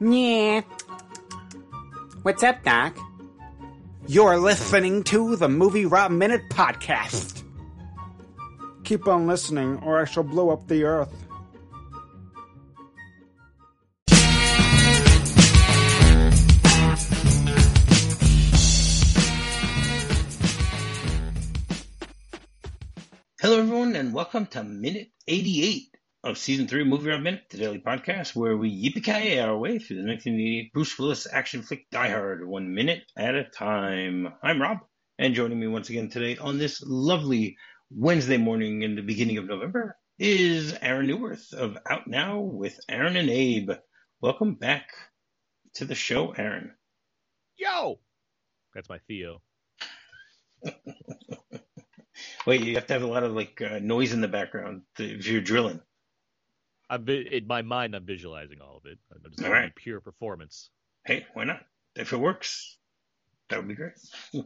Yeah. 0.00 0.60
What's 2.22 2.42
up, 2.42 2.62
Doc? 2.64 2.98
You're 4.06 4.38
listening 4.38 5.02
to 5.04 5.36
the 5.36 5.48
Movie 5.48 5.86
Rob 5.86 6.10
Minute 6.10 6.42
Podcast. 6.50 7.42
Keep 8.84 9.08
on 9.08 9.26
listening, 9.26 9.78
or 9.78 9.98
I 10.00 10.04
shall 10.04 10.22
blow 10.22 10.50
up 10.50 10.68
the 10.68 10.84
earth. 10.84 11.14
Hello, 23.40 23.60
everyone, 23.60 23.96
and 23.96 24.12
welcome 24.12 24.44
to 24.46 24.62
Minute 24.62 25.08
88 25.26 25.95
of 26.26 26.36
Season 26.36 26.66
3 26.66 26.82
Movie 26.82 27.10
Rob 27.10 27.20
Minute, 27.20 27.44
the 27.50 27.58
daily 27.58 27.78
podcast 27.78 28.34
where 28.34 28.56
we 28.56 28.68
yippee 28.68 29.40
our 29.40 29.56
way 29.56 29.78
through 29.78 29.98
the 29.98 30.08
1988 30.08 30.72
Bruce 30.72 30.98
Willis 30.98 31.28
action 31.32 31.62
flick 31.62 31.88
Die 31.92 32.08
Hard, 32.08 32.44
one 32.44 32.74
minute 32.74 33.04
at 33.16 33.36
a 33.36 33.44
time. 33.44 34.34
I'm 34.42 34.60
Rob, 34.60 34.78
and 35.20 35.36
joining 35.36 35.60
me 35.60 35.68
once 35.68 35.88
again 35.88 36.10
today 36.10 36.36
on 36.36 36.58
this 36.58 36.82
lovely 36.84 37.56
Wednesday 37.92 38.38
morning 38.38 38.82
in 38.82 38.96
the 38.96 39.02
beginning 39.02 39.38
of 39.38 39.44
November 39.44 39.96
is 40.18 40.76
Aaron 40.82 41.06
Neuwirth 41.06 41.52
of 41.52 41.78
Out 41.88 42.08
Now 42.08 42.40
with 42.40 42.76
Aaron 42.88 43.16
and 43.16 43.30
Abe. 43.30 43.70
Welcome 44.20 44.54
back 44.54 44.88
to 45.74 45.84
the 45.84 45.94
show, 45.94 46.32
Aaron. 46.32 46.74
Yo! 47.56 48.00
That's 48.74 48.88
my 48.88 48.98
Theo. 49.06 49.42
Wait, 52.46 52.64
you 52.64 52.74
have 52.74 52.88
to 52.88 52.94
have 52.94 53.04
a 53.04 53.06
lot 53.06 53.22
of 53.22 53.30
like 53.30 53.62
uh, 53.62 53.78
noise 53.80 54.12
in 54.12 54.20
the 54.20 54.26
background 54.26 54.82
to, 54.96 55.04
if 55.04 55.28
you're 55.28 55.40
drilling. 55.40 55.80
I'm 56.88 57.08
in 57.08 57.46
my 57.46 57.62
mind. 57.62 57.94
I'm 57.94 58.06
visualizing 58.06 58.60
all 58.60 58.76
of 58.78 58.86
it. 58.86 58.98
I'm 59.12 59.30
just 59.30 59.44
All 59.44 59.52
right. 59.52 59.74
pure 59.74 60.00
performance. 60.00 60.70
Hey, 61.04 61.26
why 61.34 61.44
not? 61.44 61.60
If 61.94 62.12
it 62.12 62.18
works, 62.18 62.78
that 63.48 63.58
would 63.58 63.68
be 63.68 63.74
great. 63.74 63.92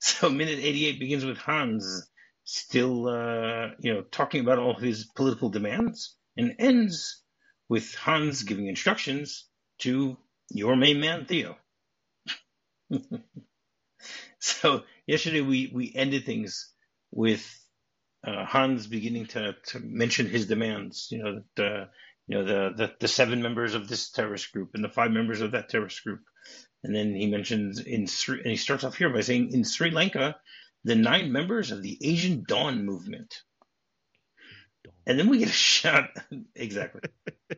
so, 0.00 0.28
minute 0.28 0.58
88 0.58 0.98
begins 0.98 1.24
with 1.24 1.38
Hans 1.38 2.08
still, 2.44 3.08
uh, 3.08 3.70
you 3.78 3.94
know, 3.94 4.02
talking 4.02 4.40
about 4.40 4.58
all 4.58 4.74
his 4.74 5.06
political 5.14 5.48
demands, 5.50 6.16
and 6.36 6.54
ends 6.58 7.22
with 7.68 7.94
Hans 7.94 8.42
giving 8.42 8.66
instructions 8.66 9.48
to 9.80 10.16
your 10.50 10.76
main 10.76 11.00
man 11.00 11.26
Theo. 11.26 11.56
so, 14.38 14.82
yesterday 15.06 15.40
we 15.40 15.70
we 15.72 15.92
ended 15.94 16.24
things 16.24 16.72
with 17.10 17.44
uh, 18.26 18.44
Hans 18.44 18.86
beginning 18.86 19.26
to, 19.26 19.54
to 19.66 19.80
mention 19.80 20.26
his 20.26 20.46
demands. 20.46 21.08
You 21.10 21.22
know, 21.22 21.42
the 21.56 21.88
you 22.26 22.38
know 22.38 22.44
the, 22.44 22.74
the 22.76 22.92
the 23.00 23.08
seven 23.08 23.42
members 23.42 23.74
of 23.74 23.88
this 23.88 24.10
terrorist 24.10 24.52
group 24.52 24.70
and 24.74 24.82
the 24.82 24.88
five 24.88 25.10
members 25.10 25.40
of 25.40 25.52
that 25.52 25.68
terrorist 25.68 26.02
group, 26.04 26.20
and 26.82 26.94
then 26.94 27.14
he 27.14 27.26
mentions 27.26 27.80
in 27.80 28.06
Sri, 28.06 28.38
and 28.38 28.50
he 28.50 28.56
starts 28.56 28.84
off 28.84 28.96
here 28.96 29.10
by 29.10 29.20
saying 29.20 29.52
in 29.52 29.64
Sri 29.64 29.90
Lanka, 29.90 30.36
the 30.84 30.94
nine 30.94 31.32
members 31.32 31.70
of 31.70 31.82
the 31.82 31.98
Asian 32.02 32.44
Dawn 32.46 32.84
movement. 32.84 33.42
And 35.06 35.18
then 35.18 35.28
we 35.28 35.38
get 35.38 35.48
a 35.48 35.52
shot 35.52 36.10
exactly. 36.54 37.02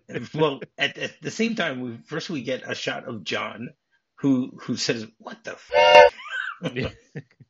well, 0.34 0.60
at, 0.76 0.98
at 0.98 1.20
the 1.22 1.30
same 1.30 1.54
time, 1.54 1.80
we 1.80 1.98
first 2.06 2.30
we 2.30 2.42
get 2.42 2.68
a 2.68 2.74
shot 2.74 3.08
of 3.08 3.24
John, 3.24 3.70
who 4.16 4.58
who 4.62 4.76
says, 4.76 5.06
"What 5.18 5.44
the." 5.44 5.52
F-? 5.52 6.12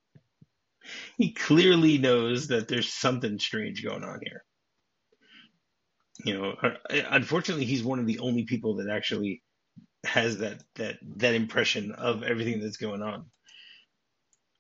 he 1.19 1.33
clearly 1.33 1.99
knows 1.99 2.49
that 2.49 2.69
there's 2.69 2.93
something 2.93 3.39
strange 3.39 3.85
going 3.85 4.05
on 4.05 4.21
here. 4.23 4.45
You 6.25 6.39
know, 6.39 6.55
uh, 6.63 6.71
unfortunately, 7.11 7.67
he's 7.67 7.85
one 7.85 7.99
of 7.99 8.07
the 8.07 8.21
only 8.21 8.45
people 8.45 8.77
that 8.77 8.89
actually 8.89 9.43
has 10.05 10.39
that 10.39 10.63
that 10.77 10.99
that 11.17 11.35
impression 11.35 11.93
of 11.93 12.23
everything 12.23 12.61
that's 12.61 12.79
going 12.79 13.03
on. 13.03 13.27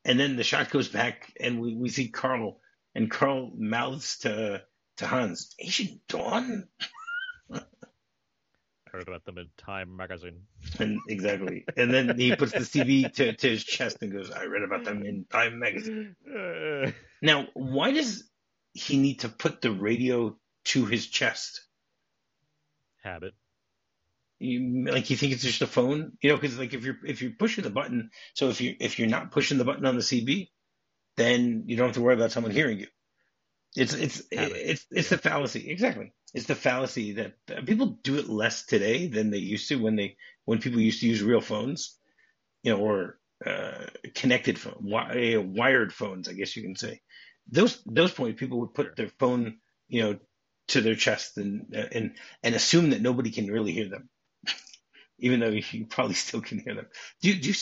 And 0.04 0.20
then 0.20 0.36
the 0.36 0.44
shot 0.44 0.70
goes 0.70 0.88
back, 0.88 1.32
and 1.40 1.60
we, 1.60 1.74
we 1.74 1.88
see 1.88 2.08
Karl, 2.08 2.60
and 2.94 3.10
Karl 3.10 3.52
mouths 3.56 4.18
to 4.18 4.62
to 4.98 5.06
Hans, 5.06 5.54
"Asian 5.58 6.00
Dawn." 6.08 6.68
About 9.00 9.24
them 9.24 9.38
in 9.38 9.48
Time 9.56 9.96
magazine. 9.96 10.42
And 10.78 11.00
exactly, 11.08 11.64
and 11.76 11.92
then 11.92 12.18
he 12.18 12.34
puts 12.36 12.52
the 12.52 12.60
CB 12.60 13.12
to, 13.14 13.32
to 13.34 13.48
his 13.48 13.64
chest 13.64 13.98
and 14.02 14.12
goes, 14.12 14.30
"I 14.30 14.44
read 14.44 14.62
about 14.62 14.84
them 14.84 15.04
in 15.04 15.24
Time 15.30 15.58
magazine." 15.58 16.16
Uh, 16.26 16.90
Now, 17.22 17.46
why 17.54 17.92
does 17.92 18.28
he 18.74 18.98
need 18.98 19.20
to 19.20 19.30
put 19.30 19.62
the 19.62 19.72
radio 19.72 20.36
to 20.66 20.84
his 20.84 21.06
chest? 21.06 21.62
habit. 23.06 23.34
You, 24.38 24.84
like 24.90 25.08
you 25.08 25.16
think 25.16 25.32
it's 25.32 25.42
just 25.42 25.62
a 25.62 25.66
phone, 25.66 26.12
you 26.20 26.28
know? 26.28 26.36
Because 26.36 26.58
like 26.58 26.74
if 26.74 26.84
you're 26.84 26.98
if 27.06 27.22
you're 27.22 27.30
pushing 27.30 27.64
the 27.64 27.70
button, 27.70 28.10
so 28.34 28.50
if 28.50 28.60
you 28.60 28.76
if 28.80 28.98
you're 28.98 29.08
not 29.08 29.30
pushing 29.30 29.56
the 29.56 29.64
button 29.64 29.86
on 29.86 29.96
the 29.96 30.02
CB, 30.02 30.50
then 31.16 31.64
you 31.66 31.76
don't 31.76 31.86
have 31.86 31.94
to 31.94 32.02
worry 32.02 32.14
about 32.14 32.32
someone 32.32 32.52
hearing 32.52 32.78
you. 32.78 32.86
It's 33.74 33.94
it's 33.94 34.22
Habit. 34.34 34.56
it's 34.56 34.86
it's 34.90 35.08
the 35.08 35.16
fallacy 35.16 35.70
exactly. 35.70 36.12
It's 36.36 36.46
the 36.46 36.56
fallacy 36.56 37.14
that 37.14 37.34
people 37.66 37.98
do 38.04 38.18
it 38.18 38.30
less 38.30 38.66
today 38.66 39.08
than 39.08 39.32
they 39.32 39.38
used 39.40 39.68
to 39.70 39.76
when 39.82 39.96
they 39.96 40.18
when 40.46 40.60
people 40.60 40.80
used 40.80 41.00
to 41.02 41.08
use 41.08 41.24
real 41.24 41.42
phones, 41.42 41.98
you 42.64 42.72
know, 42.72 42.80
or 42.80 43.18
uh, 43.46 43.86
connected 44.14 44.58
phone, 44.58 44.84
wi- 44.90 45.36
uh, 45.36 45.42
wired 45.42 45.92
phones, 45.94 46.28
I 46.28 46.34
guess 46.34 46.56
you 46.56 46.62
can 46.62 46.76
say. 46.76 47.02
Those 47.50 47.82
those 47.86 48.12
points, 48.12 48.40
people 48.40 48.60
would 48.60 48.74
put 48.74 48.96
their 48.96 49.10
phone, 49.20 49.58
you 49.88 50.02
know, 50.02 50.18
to 50.70 50.82
their 50.82 50.96
chest 50.96 51.38
and 51.38 51.74
and 51.74 52.16
and 52.42 52.56
assume 52.56 52.90
that 52.90 53.02
nobody 53.02 53.30
can 53.32 53.48
really 53.48 53.72
hear 53.72 53.90
them, 53.90 54.10
even 55.20 55.40
though 55.40 55.48
you 55.50 55.86
probably 55.86 56.14
still 56.14 56.42
can 56.42 56.60
hear 56.60 56.74
them. 56.76 56.88
Do 57.22 57.30
you, 57.30 57.36
do 57.40 57.48
you 57.50 57.54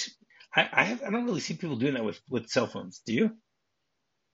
I 0.56 0.68
I, 0.72 0.84
have, 0.84 1.02
I 1.04 1.10
don't 1.10 1.26
really 1.26 1.40
see 1.40 1.54
people 1.54 1.76
doing 1.76 1.94
that 1.94 2.04
with 2.04 2.20
with 2.30 2.48
cell 2.50 2.68
phones. 2.68 3.02
Do 3.06 3.14
you? 3.14 3.32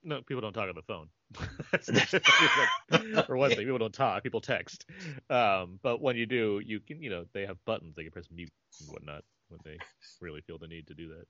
No, 0.03 0.21
people 0.21 0.41
don't 0.41 0.53
talk 0.53 0.67
on 0.67 0.75
the 0.75 0.81
phone. 0.81 1.09
For 3.25 3.37
one 3.37 3.51
thing, 3.51 3.59
people 3.65 3.77
don't 3.77 3.93
talk. 3.93 4.23
People 4.23 4.41
text. 4.41 4.85
Um, 5.29 5.79
but 5.83 6.01
when 6.01 6.15
you 6.15 6.25
do, 6.25 6.61
you 6.65 6.79
can, 6.79 7.01
you 7.01 7.09
know, 7.09 7.25
they 7.33 7.45
have 7.45 7.57
buttons. 7.65 7.95
They 7.95 8.03
can 8.03 8.11
press 8.11 8.25
mute 8.31 8.51
and 8.79 8.89
whatnot 8.89 9.23
when 9.49 9.59
they 9.63 9.77
really 10.19 10.41
feel 10.41 10.57
the 10.57 10.67
need 10.67 10.87
to 10.87 10.93
do 10.93 11.09
that. 11.09 11.25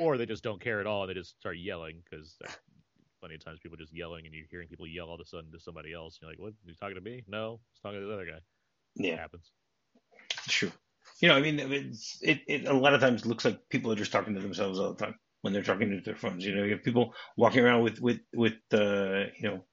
Or 0.00 0.16
they 0.16 0.26
just 0.26 0.42
don't 0.42 0.60
care 0.60 0.80
at 0.80 0.86
all 0.86 1.02
and 1.02 1.10
they 1.10 1.14
just 1.14 1.38
start 1.38 1.58
yelling 1.58 2.02
because 2.04 2.36
plenty 3.20 3.36
of 3.36 3.44
times 3.44 3.60
people 3.62 3.76
just 3.76 3.94
yelling 3.94 4.26
and 4.26 4.34
you're 4.34 4.46
hearing 4.50 4.68
people 4.68 4.86
yell 4.86 5.06
all 5.06 5.14
of 5.14 5.20
a 5.20 5.24
sudden 5.24 5.52
to 5.52 5.60
somebody 5.60 5.92
else. 5.92 6.18
And 6.20 6.26
You're 6.26 6.32
like, 6.32 6.40
what? 6.40 6.54
You 6.66 6.74
talking 6.74 6.96
to 6.96 7.00
me? 7.00 7.22
No, 7.28 7.60
it's 7.72 7.80
talking 7.80 8.00
to 8.00 8.06
the 8.06 8.12
other 8.12 8.26
guy. 8.26 8.40
Yeah, 8.96 9.14
It 9.14 9.18
happens. 9.20 9.52
sure. 10.48 10.70
You 11.20 11.28
know, 11.28 11.36
I 11.36 11.40
mean, 11.40 11.60
it's, 11.60 12.18
it 12.20 12.40
it 12.48 12.66
a 12.66 12.72
lot 12.72 12.92
of 12.94 13.00
times 13.00 13.24
looks 13.24 13.44
like 13.44 13.60
people 13.68 13.92
are 13.92 13.96
just 13.96 14.10
talking 14.12 14.34
to 14.34 14.40
themselves 14.40 14.78
all 14.78 14.92
the 14.92 15.04
time 15.04 15.14
when 15.42 15.52
they're 15.52 15.62
talking 15.62 15.90
to 15.90 16.00
their 16.00 16.16
phones. 16.16 16.44
You 16.44 16.54
know, 16.56 16.64
you 16.64 16.72
have 16.72 16.84
people 16.84 17.14
walking 17.36 17.64
around 17.64 17.82
with 17.82 18.00
with 18.00 18.20
with 18.34 18.54
uh, 18.72 19.24
you 19.38 19.48
know 19.50 19.64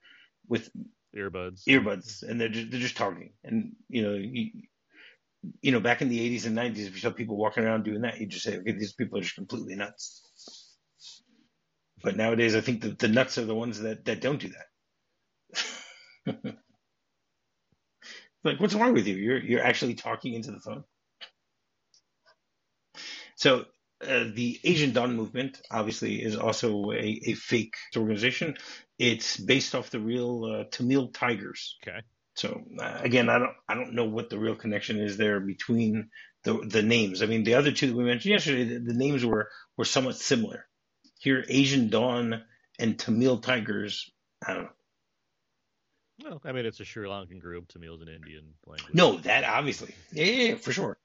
with 0.48 0.70
Earbuds. 1.16 1.64
earbuds 1.70 2.24
and 2.24 2.40
they're 2.42 2.50
just, 2.50 2.72
they're 2.72 2.80
just 2.80 2.98
talking 2.98 3.34
and 3.44 3.76
you 3.90 4.02
know 4.04 4.16
you, 4.16 4.52
you 5.62 5.72
know 5.72 5.80
back 5.80 6.02
in 6.02 6.10
the 6.10 6.20
80s 6.38 6.46
and 6.48 6.58
90s 6.58 6.88
if 6.88 6.94
you 6.96 7.00
saw 7.02 7.12
people 7.12 7.38
walking 7.38 7.64
around 7.64 7.84
doing 7.84 8.02
that 8.02 8.20
you 8.20 8.28
just 8.28 8.44
say 8.44 8.58
okay 8.58 8.74
these 8.74 8.94
people 8.94 9.18
are 9.20 9.22
just 9.22 9.36
completely 9.36 9.76
nuts 9.76 10.76
but 12.04 12.18
nowadays 12.18 12.56
i 12.56 12.62
think 12.62 12.82
the, 12.82 12.90
the 12.90 13.08
nuts 13.08 13.38
are 13.38 13.46
the 13.46 13.56
ones 13.56 13.82
that 13.82 14.06
that 14.06 14.22
don't 14.22 14.42
do 14.42 14.50
that 16.26 16.56
like 18.46 18.60
what's 18.60 18.76
wrong 18.76 18.94
with 18.94 19.08
you 19.08 19.16
you're 19.16 19.44
you're 19.44 19.64
actually 19.64 19.96
talking 19.96 20.34
into 20.34 20.52
the 20.52 20.60
phone 20.60 20.84
so 23.38 23.66
uh, 24.04 24.32
the 24.34 24.60
Asian 24.64 24.94
Dawn 24.94 25.16
movement 25.16 25.62
obviously 25.72 26.22
is 26.22 26.36
also 26.36 26.92
a, 26.92 27.22
a 27.26 27.34
fake 27.34 27.76
organization. 27.96 28.56
It's 29.00 29.38
based 29.38 29.76
off 29.76 29.90
the 29.90 30.00
real 30.00 30.46
uh, 30.46 30.64
Tamil 30.72 31.10
Tigers. 31.10 31.78
Okay. 31.82 32.00
So 32.36 32.64
uh, 32.80 33.00
again, 33.02 33.30
I 33.30 33.40
don't 33.40 33.54
I 33.68 33.76
don't 33.76 33.94
know 33.94 34.06
what 34.06 34.30
the 34.30 34.40
real 34.40 34.56
connection 34.56 35.00
is 35.00 35.18
there 35.18 35.40
between 35.40 36.10
the 36.44 36.54
the 36.66 36.84
names. 36.84 37.22
I 37.22 37.26
mean, 37.26 37.44
the 37.44 37.56
other 37.56 37.72
two 37.72 37.88
that 37.88 37.96
we 37.96 38.04
mentioned 38.04 38.34
yesterday, 38.34 38.64
the, 38.66 38.80
the 38.80 38.94
names 38.94 39.26
were 39.26 39.50
were 39.78 39.86
somewhat 39.86 40.18
similar. 40.18 40.66
Here, 41.20 41.46
Asian 41.48 41.90
Dawn 41.90 42.44
and 42.80 42.98
Tamil 42.98 43.40
Tigers. 43.40 44.12
I 44.46 44.54
don't 44.54 44.64
know. 44.64 44.70
Well, 46.24 46.42
I 46.46 46.52
mean, 46.52 46.66
it's 46.66 46.80
a 46.80 46.86
Sri 46.86 47.08
Lankan 47.08 47.40
group. 47.40 47.68
Tamil's 47.68 48.02
an 48.02 48.08
Indian 48.08 48.54
language. 48.66 48.94
No, 48.94 49.18
that 49.18 49.44
obviously, 49.44 49.94
yeah, 50.12 50.26
yeah, 50.26 50.44
yeah, 50.50 50.56
for 50.56 50.72
sure. 50.72 50.98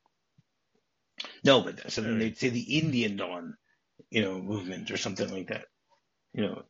No, 1.45 1.61
but 1.61 1.91
so 1.91 2.01
then 2.01 2.19
they'd 2.19 2.39
say 2.39 2.49
the 2.49 2.79
Indian 2.79 3.17
Dawn, 3.17 3.57
you 4.11 4.23
know, 4.23 4.41
movement 4.41 4.91
or 4.91 4.97
something 4.97 5.31
like 5.31 5.49
that. 5.49 5.67
You 6.33 6.43
know, 6.43 6.63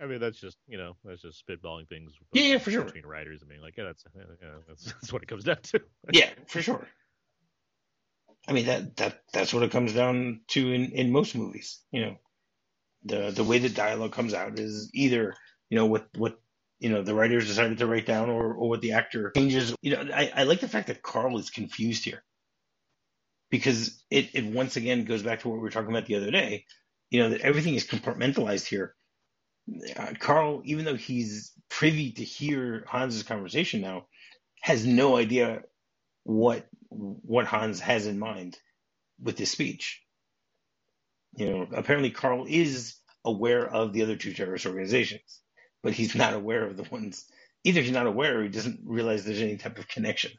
I 0.00 0.06
mean, 0.06 0.20
that's 0.20 0.40
just 0.40 0.56
you 0.66 0.78
know, 0.78 0.96
that's 1.04 1.22
just 1.22 1.44
spitballing 1.46 1.88
things. 1.88 2.12
Yeah, 2.32 2.44
yeah, 2.44 2.58
for 2.58 2.70
sure. 2.70 2.84
Between 2.84 3.06
writers, 3.06 3.42
I 3.44 3.48
mean, 3.48 3.60
like, 3.60 3.76
yeah, 3.76 3.84
that's 3.84 4.04
yeah, 4.14 4.48
that's, 4.66 4.84
that's 4.92 5.12
what 5.12 5.22
it 5.22 5.28
comes 5.28 5.44
down 5.44 5.58
to. 5.62 5.80
yeah, 6.12 6.30
for 6.46 6.62
sure. 6.62 6.86
I 8.48 8.52
mean 8.52 8.66
that 8.66 8.96
that 8.96 9.22
that's 9.32 9.52
what 9.52 9.62
it 9.62 9.70
comes 9.70 9.92
down 9.92 10.40
to 10.48 10.72
in 10.72 10.92
in 10.92 11.12
most 11.12 11.34
movies. 11.34 11.80
You 11.92 12.00
know, 12.00 12.16
the 13.04 13.30
the 13.30 13.44
way 13.44 13.58
the 13.58 13.68
dialogue 13.68 14.12
comes 14.12 14.32
out 14.32 14.58
is 14.58 14.90
either 14.94 15.34
you 15.68 15.76
know 15.76 15.86
what 15.86 16.08
what 16.16 16.40
you 16.78 16.88
know 16.88 17.02
the 17.02 17.14
writers 17.14 17.46
decided 17.46 17.78
to 17.78 17.86
write 17.86 18.06
down 18.06 18.30
or, 18.30 18.54
or 18.54 18.70
what 18.70 18.80
the 18.80 18.92
actor 18.92 19.30
changes. 19.36 19.74
You 19.82 19.96
know, 19.96 20.08
I, 20.14 20.32
I 20.34 20.42
like 20.44 20.60
the 20.60 20.68
fact 20.68 20.86
that 20.86 21.02
Karl 21.02 21.38
is 21.38 21.50
confused 21.50 22.04
here 22.04 22.24
because 23.50 24.02
it, 24.10 24.30
it 24.34 24.44
once 24.46 24.76
again 24.76 25.04
goes 25.04 25.22
back 25.22 25.40
to 25.40 25.48
what 25.48 25.56
we 25.56 25.60
were 25.62 25.70
talking 25.70 25.90
about 25.90 26.06
the 26.06 26.16
other 26.16 26.30
day. 26.30 26.64
You 27.10 27.22
know 27.22 27.30
that 27.30 27.42
everything 27.42 27.74
is 27.74 27.86
compartmentalized 27.86 28.66
here. 28.66 28.94
Uh, 29.96 30.14
Karl, 30.18 30.62
even 30.64 30.84
though 30.84 30.96
he's 30.96 31.52
privy 31.70 32.12
to 32.12 32.24
hear 32.24 32.84
Hans's 32.88 33.22
conversation 33.22 33.80
now, 33.80 34.06
has 34.62 34.86
no 34.86 35.16
idea 35.16 35.62
what 36.24 36.66
what 36.88 37.46
Hans 37.46 37.80
has 37.80 38.06
in 38.06 38.18
mind 38.18 38.58
with 39.20 39.36
this 39.36 39.52
speech. 39.52 40.02
You 41.36 41.50
know, 41.50 41.68
apparently 41.74 42.10
Karl 42.10 42.46
is 42.48 42.96
aware 43.24 43.66
of 43.66 43.92
the 43.92 44.02
other 44.02 44.16
two 44.16 44.32
terrorist 44.32 44.66
organizations, 44.66 45.40
but 45.82 45.92
he's 45.92 46.14
not 46.14 46.34
aware 46.34 46.64
of 46.66 46.76
the 46.76 46.84
ones. 46.90 47.26
Either 47.64 47.82
he's 47.82 47.92
not 47.92 48.06
aware 48.06 48.40
or 48.40 48.42
he 48.44 48.48
doesn't 48.48 48.80
realize 48.84 49.24
there's 49.24 49.42
any 49.42 49.56
type 49.56 49.78
of 49.78 49.88
connection. 49.88 50.32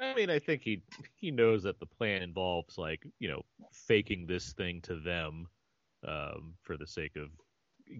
I 0.00 0.14
mean, 0.14 0.30
I 0.30 0.38
think 0.38 0.62
he 0.62 0.82
he 1.16 1.30
knows 1.30 1.62
that 1.64 1.78
the 1.78 1.86
plan 1.86 2.22
involves 2.22 2.78
like 2.78 3.04
you 3.18 3.28
know 3.28 3.42
faking 3.72 4.26
this 4.26 4.52
thing 4.52 4.80
to 4.82 4.96
them 4.96 5.46
um, 6.06 6.54
for 6.62 6.76
the 6.76 6.86
sake 6.86 7.16
of 7.16 7.28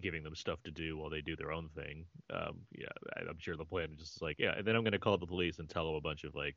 giving 0.01 0.23
them 0.23 0.35
stuff 0.35 0.63
to 0.63 0.71
do 0.71 0.97
while 0.97 1.11
they 1.11 1.21
do 1.21 1.37
their 1.37 1.53
own 1.53 1.69
thing. 1.75 2.05
Um, 2.33 2.61
yeah, 2.73 2.89
I'm 3.29 3.39
sure 3.39 3.57
the 3.57 3.65
plan 3.65 3.91
is 3.93 3.99
just 3.99 4.23
like 4.23 4.37
yeah, 4.39 4.55
and 4.57 4.67
then 4.67 4.77
I'm 4.77 4.83
going 4.83 4.93
to 4.93 4.99
call 4.99 5.19
the 5.19 5.27
police 5.27 5.59
and 5.59 5.69
tell 5.69 5.87
them 5.87 5.97
a 5.97 6.01
bunch 6.01 6.25
of 6.25 6.35
like 6.35 6.57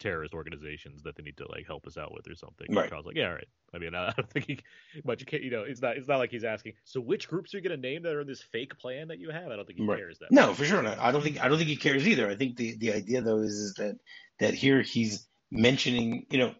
terrorist 0.00 0.34
organizations 0.34 1.02
that 1.02 1.14
they 1.16 1.22
need 1.22 1.36
to 1.36 1.46
like 1.48 1.66
help 1.66 1.86
us 1.86 1.96
out 1.96 2.12
with 2.12 2.26
or 2.28 2.34
something. 2.34 2.66
Right. 2.70 2.88
Charles 2.88 3.06
like, 3.06 3.16
yeah, 3.16 3.28
all 3.28 3.34
right. 3.34 3.46
I 3.72 3.78
mean, 3.78 3.94
I 3.94 4.12
don't 4.16 4.28
think 4.28 4.46
he 4.46 4.58
much. 5.04 5.20
You 5.20 5.26
can, 5.26 5.42
you 5.42 5.50
know, 5.50 5.62
it's 5.62 5.80
not. 5.80 5.96
It's 5.96 6.08
not 6.08 6.18
like 6.18 6.30
he's 6.30 6.44
asking. 6.44 6.72
So, 6.84 7.00
which 7.00 7.28
groups 7.28 7.54
are 7.54 7.58
you 7.58 7.62
going 7.68 7.80
to 7.80 7.88
name 7.88 8.02
that 8.02 8.14
are 8.14 8.22
in 8.22 8.26
this 8.26 8.42
fake 8.42 8.78
plan 8.78 9.08
that 9.08 9.18
you 9.18 9.30
have? 9.30 9.50
I 9.50 9.56
don't 9.56 9.66
think 9.66 9.78
he 9.78 9.86
Right. 9.86 9.98
cares 9.98 10.18
that. 10.18 10.32
No, 10.32 10.54
for 10.54 10.64
sure 10.64 10.82
not. 10.82 10.98
I 10.98 11.12
don't 11.12 11.22
think 11.22 11.42
I 11.42 11.48
don't 11.48 11.58
think 11.58 11.70
he 11.70 11.76
cares 11.76 12.08
either. 12.08 12.28
I 12.28 12.34
think 12.34 12.56
the 12.56 12.76
the 12.76 12.92
idea 12.92 13.20
though 13.20 13.42
is, 13.42 13.52
is 13.52 13.74
that 13.74 13.96
that 14.40 14.54
here 14.54 14.82
he's 14.82 15.26
mentioning, 15.50 16.26
you 16.30 16.38
know, 16.38 16.54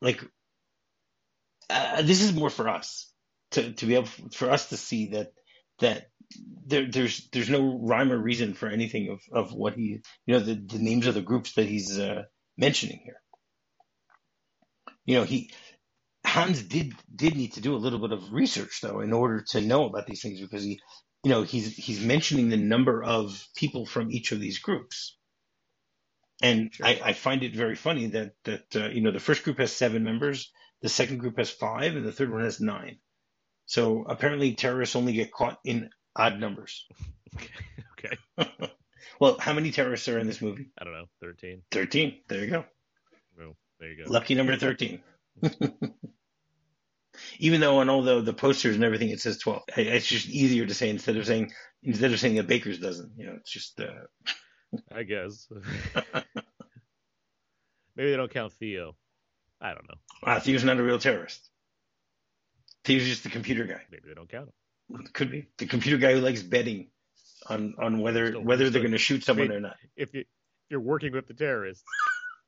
like 0.00 0.24
uh, 1.68 2.02
this 2.02 2.22
is 2.22 2.32
more 2.32 2.50
for 2.50 2.68
us 2.68 3.12
to 3.52 3.72
to 3.74 3.86
be 3.86 3.94
able 3.94 4.08
for 4.32 4.50
us 4.50 4.70
to 4.70 4.76
see 4.76 5.10
that 5.10 5.32
that 5.80 6.08
there, 6.66 6.86
there's 6.86 7.28
there's 7.32 7.50
no 7.50 7.78
rhyme 7.82 8.12
or 8.12 8.18
reason 8.18 8.54
for 8.54 8.68
anything 8.68 9.10
of, 9.10 9.20
of 9.32 9.52
what 9.52 9.74
he 9.74 10.00
you 10.26 10.34
know 10.34 10.40
the, 10.40 10.54
the 10.54 10.78
names 10.78 11.06
of 11.06 11.14
the 11.14 11.22
groups 11.22 11.54
that 11.54 11.66
he's 11.66 11.98
uh, 11.98 12.24
mentioning 12.58 13.00
here. 13.04 13.20
You 15.06 15.16
know 15.16 15.24
he 15.24 15.50
Hans 16.26 16.62
did 16.62 16.94
did 17.14 17.36
need 17.36 17.54
to 17.54 17.60
do 17.60 17.74
a 17.74 17.78
little 17.84 17.98
bit 17.98 18.12
of 18.12 18.32
research 18.32 18.80
though 18.82 19.00
in 19.00 19.12
order 19.12 19.42
to 19.50 19.60
know 19.60 19.86
about 19.86 20.06
these 20.06 20.22
things 20.22 20.40
because 20.40 20.62
he 20.62 20.80
you 21.24 21.30
know 21.30 21.42
he's 21.42 21.76
he's 21.76 22.04
mentioning 22.04 22.48
the 22.48 22.56
number 22.56 23.02
of 23.02 23.46
people 23.56 23.86
from 23.86 24.10
each 24.12 24.32
of 24.32 24.40
these 24.40 24.58
groups 24.58 25.16
and 26.42 26.72
Sure. 26.72 26.86
I, 26.86 27.00
I 27.04 27.12
find 27.14 27.42
it 27.42 27.56
very 27.56 27.76
funny 27.76 28.08
that 28.08 28.32
that 28.44 28.76
uh, 28.76 28.88
you 28.88 29.02
know 29.02 29.12
the 29.12 29.20
first 29.20 29.44
group 29.44 29.58
has 29.58 29.72
seven 29.72 30.04
members 30.04 30.52
the 30.82 30.88
second 30.90 31.18
group 31.18 31.38
has 31.38 31.50
five 31.50 31.96
and 31.96 32.06
the 32.06 32.12
third 32.12 32.32
one 32.32 32.44
has 32.44 32.60
nine 32.60 32.98
so 33.66 34.04
apparently 34.04 34.54
terrorists 34.54 34.96
only 34.96 35.14
get 35.14 35.32
caught 35.32 35.58
in 35.64 35.90
odd 36.16 36.40
numbers 36.40 36.86
okay. 37.98 38.18
well 39.20 39.36
how 39.38 39.52
many 39.52 39.70
terrorists 39.70 40.08
are 40.08 40.18
in 40.18 40.26
this 40.26 40.40
movie 40.42 40.66
I 40.78 40.84
don't 40.84 40.92
know. 40.92 41.06
Thirteen. 41.20 41.62
13 41.70 42.20
there 42.28 42.40
you 42.44 42.50
go 42.50 42.64
Well, 43.38 43.56
there 43.78 43.90
you 43.92 44.04
go. 44.04 44.10
lucky 44.10 44.34
number 44.34 44.56
13 44.56 45.00
even 47.38 47.60
though 47.60 47.78
on 47.78 47.88
all 47.88 48.02
the, 48.02 48.20
the 48.22 48.32
posters 48.32 48.74
and 48.76 48.84
everything 48.84 49.08
it 49.10 49.20
says 49.20 49.38
12 49.38 49.62
I- 49.76 49.80
it's 49.82 50.06
just 50.06 50.28
easier 50.28 50.66
to 50.66 50.74
say 50.74 50.88
instead 50.90 51.16
of 51.16 51.26
saying 51.26 51.52
instead 51.82 52.12
of 52.12 52.20
saying 52.20 52.38
a 52.38 52.42
baker's 52.42 52.78
dozen 52.78 53.12
you 53.16 53.26
know 53.26 53.34
it's 53.40 53.50
just 53.50 53.80
uh, 53.80 53.86
I 54.94 55.02
guess. 55.02 55.48
Maybe 57.96 58.10
they 58.12 58.16
don't 58.16 58.30
count 58.32 58.52
Theo. 58.54 58.94
I 59.60 59.70
don't 59.74 59.88
know. 59.88 59.96
ah, 60.24 60.38
Theo's 60.38 60.64
not 60.64 60.78
a 60.78 60.82
real 60.82 60.98
terrorist 60.98 61.50
Theo's 62.84 63.04
just 63.04 63.24
the 63.24 63.30
computer 63.30 63.64
guy 63.64 63.82
Maybe 63.90 64.04
they 64.08 64.14
don't 64.14 64.28
count 64.30 64.48
him. 64.90 65.06
could 65.12 65.30
be 65.30 65.48
the 65.58 65.66
computer 65.66 65.98
guy 65.98 66.12
who 66.14 66.20
likes 66.20 66.42
betting 66.42 66.88
on 67.46 67.74
on 67.78 68.00
whether 68.00 68.28
Still- 68.28 68.42
whether 68.42 68.70
they're 68.70 68.82
going 68.82 68.92
to 68.92 68.98
shoot 68.98 69.24
someone 69.24 69.46
I 69.46 69.48
mean, 69.48 69.58
or 69.58 69.60
not 69.60 69.76
If 69.96 70.14
you 70.14 70.24
you're 70.68 70.80
working 70.80 71.12
with 71.12 71.26
the 71.26 71.34
terrorists, 71.34 71.84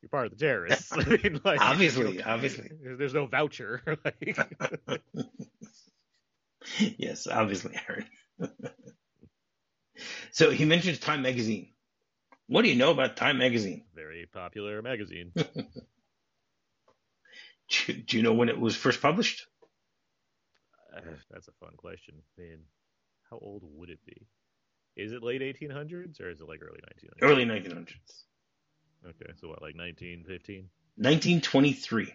you're 0.01 0.09
part 0.09 0.27
of 0.27 0.33
the 0.33 0.45
terrorists. 0.45 0.93
I 0.97 1.05
mean, 1.05 1.41
like, 1.45 1.61
obviously 1.61 2.13
you 2.13 2.19
know, 2.19 2.25
obviously 2.27 2.71
there's, 2.83 2.99
there's 2.99 3.15
no 3.15 3.27
voucher. 3.27 3.83
like, 4.05 4.39
yes 6.99 7.27
obviously 7.27 7.77
Aaron 7.89 8.07
so 10.31 10.51
he 10.51 10.65
mentions 10.65 10.99
Time 11.01 11.23
magazine 11.23 11.73
what 12.47 12.63
do 12.63 12.69
you 12.69 12.77
know 12.77 12.91
about 12.93 13.17
Time 13.17 13.39
magazine 13.39 13.85
very 13.95 14.29
popular 14.33 14.81
magazine. 14.83 15.33
do, 17.69 17.93
do 17.93 18.17
you 18.17 18.23
know 18.23 18.33
when 18.33 18.49
it 18.49 18.59
was 18.59 18.77
first 18.77 19.01
published 19.03 19.47
Uh, 20.97 21.01
That's 21.31 21.49
a 21.49 21.53
fun 21.61 21.73
question. 21.77 22.15
Man, 22.39 22.59
how 23.31 23.39
old 23.39 23.63
would 23.65 23.91
it 23.91 24.01
be? 24.07 24.27
Is 24.97 25.13
it 25.13 25.23
late 25.23 25.41
1800s 25.41 26.21
or 26.21 26.31
is 26.31 26.41
it 26.41 26.49
like 26.49 26.61
early 26.63 26.81
1900s? 26.81 27.23
early 27.23 27.45
1900s 27.45 28.25
Okay, 29.05 29.33
so 29.41 29.49
what, 29.49 29.63
like 29.63 29.75
1915? 29.77 30.69
1923 30.97 32.13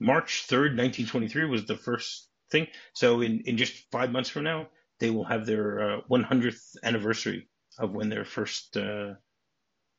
March 0.00 0.46
3rd 0.48 0.76
1923 0.76 1.44
was 1.46 1.66
the 1.66 1.76
first 1.76 2.28
thing 2.50 2.66
so 2.94 3.20
in 3.20 3.40
in 3.40 3.56
just 3.56 3.90
five 3.90 4.10
months 4.10 4.30
from 4.30 4.44
now 4.44 4.68
they 4.98 5.10
will 5.10 5.24
have 5.24 5.46
their 5.46 5.98
uh, 5.98 6.00
100th 6.10 6.76
anniversary 6.82 7.48
of 7.78 7.92
when 7.92 8.08
their 8.08 8.24
first 8.24 8.76
uh, 8.76 9.14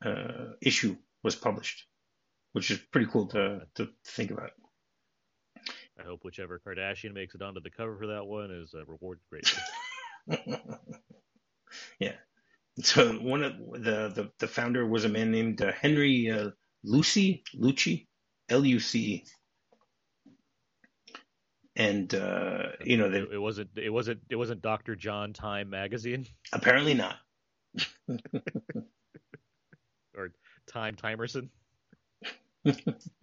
uh, 0.06 0.54
issue 0.62 0.95
was 1.24 1.36
published 1.36 1.86
which 2.54 2.72
is 2.72 2.78
pretty 2.92 3.07
cool 3.12 3.28
to 3.28 3.62
to 3.75 3.89
think 4.06 4.31
about 4.31 4.51
I 6.00 6.04
hope 6.04 6.24
whichever 6.24 6.60
Kardashian 6.60 7.13
makes 7.13 7.36
it 7.36 7.42
onto 7.42 7.62
the 7.62 7.69
cover 7.69 7.95
for 7.98 8.07
that 8.07 8.25
one 8.25 8.50
is 8.50 8.74
uh, 8.74 8.83
rewarded 8.86 9.22
greatly. 9.30 9.62
yeah. 12.00 12.13
So 12.81 13.13
one 13.13 13.44
of 13.44 13.53
the, 13.57 14.12
the 14.15 14.31
the 14.39 14.47
founder 14.47 14.85
was 14.88 15.06
a 15.06 15.09
man 15.09 15.31
named 15.31 15.62
uh, 15.62 15.71
Henry 15.73 16.29
uh, 16.31 16.51
Lucy 16.83 17.44
Lucci 17.56 18.07
L 18.50 18.65
U 18.65 18.79
C 18.79 19.00
E, 19.00 19.25
and 21.75 22.13
uh, 22.13 22.63
you 22.83 22.97
know 22.97 23.09
they 23.09 23.19
it, 23.19 23.33
it 23.33 23.38
wasn't. 23.38 23.69
It 23.77 23.89
wasn't. 23.89 24.21
It 24.29 24.35
wasn't 24.35 24.62
Dr. 24.62 24.95
John 24.95 25.33
Time 25.33 25.69
magazine 25.69 26.27
apparently 26.53 26.94
not. 26.94 27.18
or 30.15 30.31
Time 30.68 30.95
Timerson. 30.95 31.50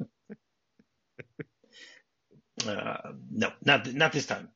Uh, 2.67 3.13
no, 3.31 3.53
not 3.65 3.93
not 3.95 4.13
this 4.13 4.27
time. 4.27 4.49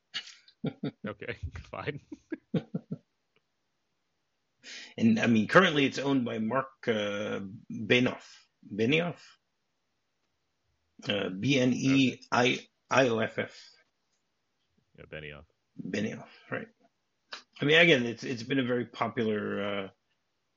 Okay, 1.07 1.37
fine. 1.71 2.01
And 4.99 5.19
I 5.19 5.27
mean, 5.27 5.49
currently 5.49 5.87
it's 5.87 5.99
owned 5.99 6.25
by 6.25 6.39
Marc 6.39 6.67
uh, 6.87 7.41
Benioff. 7.71 8.25
Benioff. 8.75 9.17
Uh, 11.09 11.29
B 11.31 11.59
N 11.59 11.73
E 11.73 12.21
I 12.31 12.61
I 12.91 13.09
O 13.09 13.19
F 13.19 13.39
F. 13.39 13.59
Yeah, 14.99 15.05
Benioff. 15.11 15.45
Benioff, 15.81 16.29
right? 16.51 16.69
I 17.61 17.65
mean, 17.65 17.79
again, 17.79 18.05
it's 18.05 18.23
it's 18.23 18.43
been 18.43 18.59
a 18.59 18.65
very 18.65 18.85
popular 18.85 19.65
uh, 19.65 19.89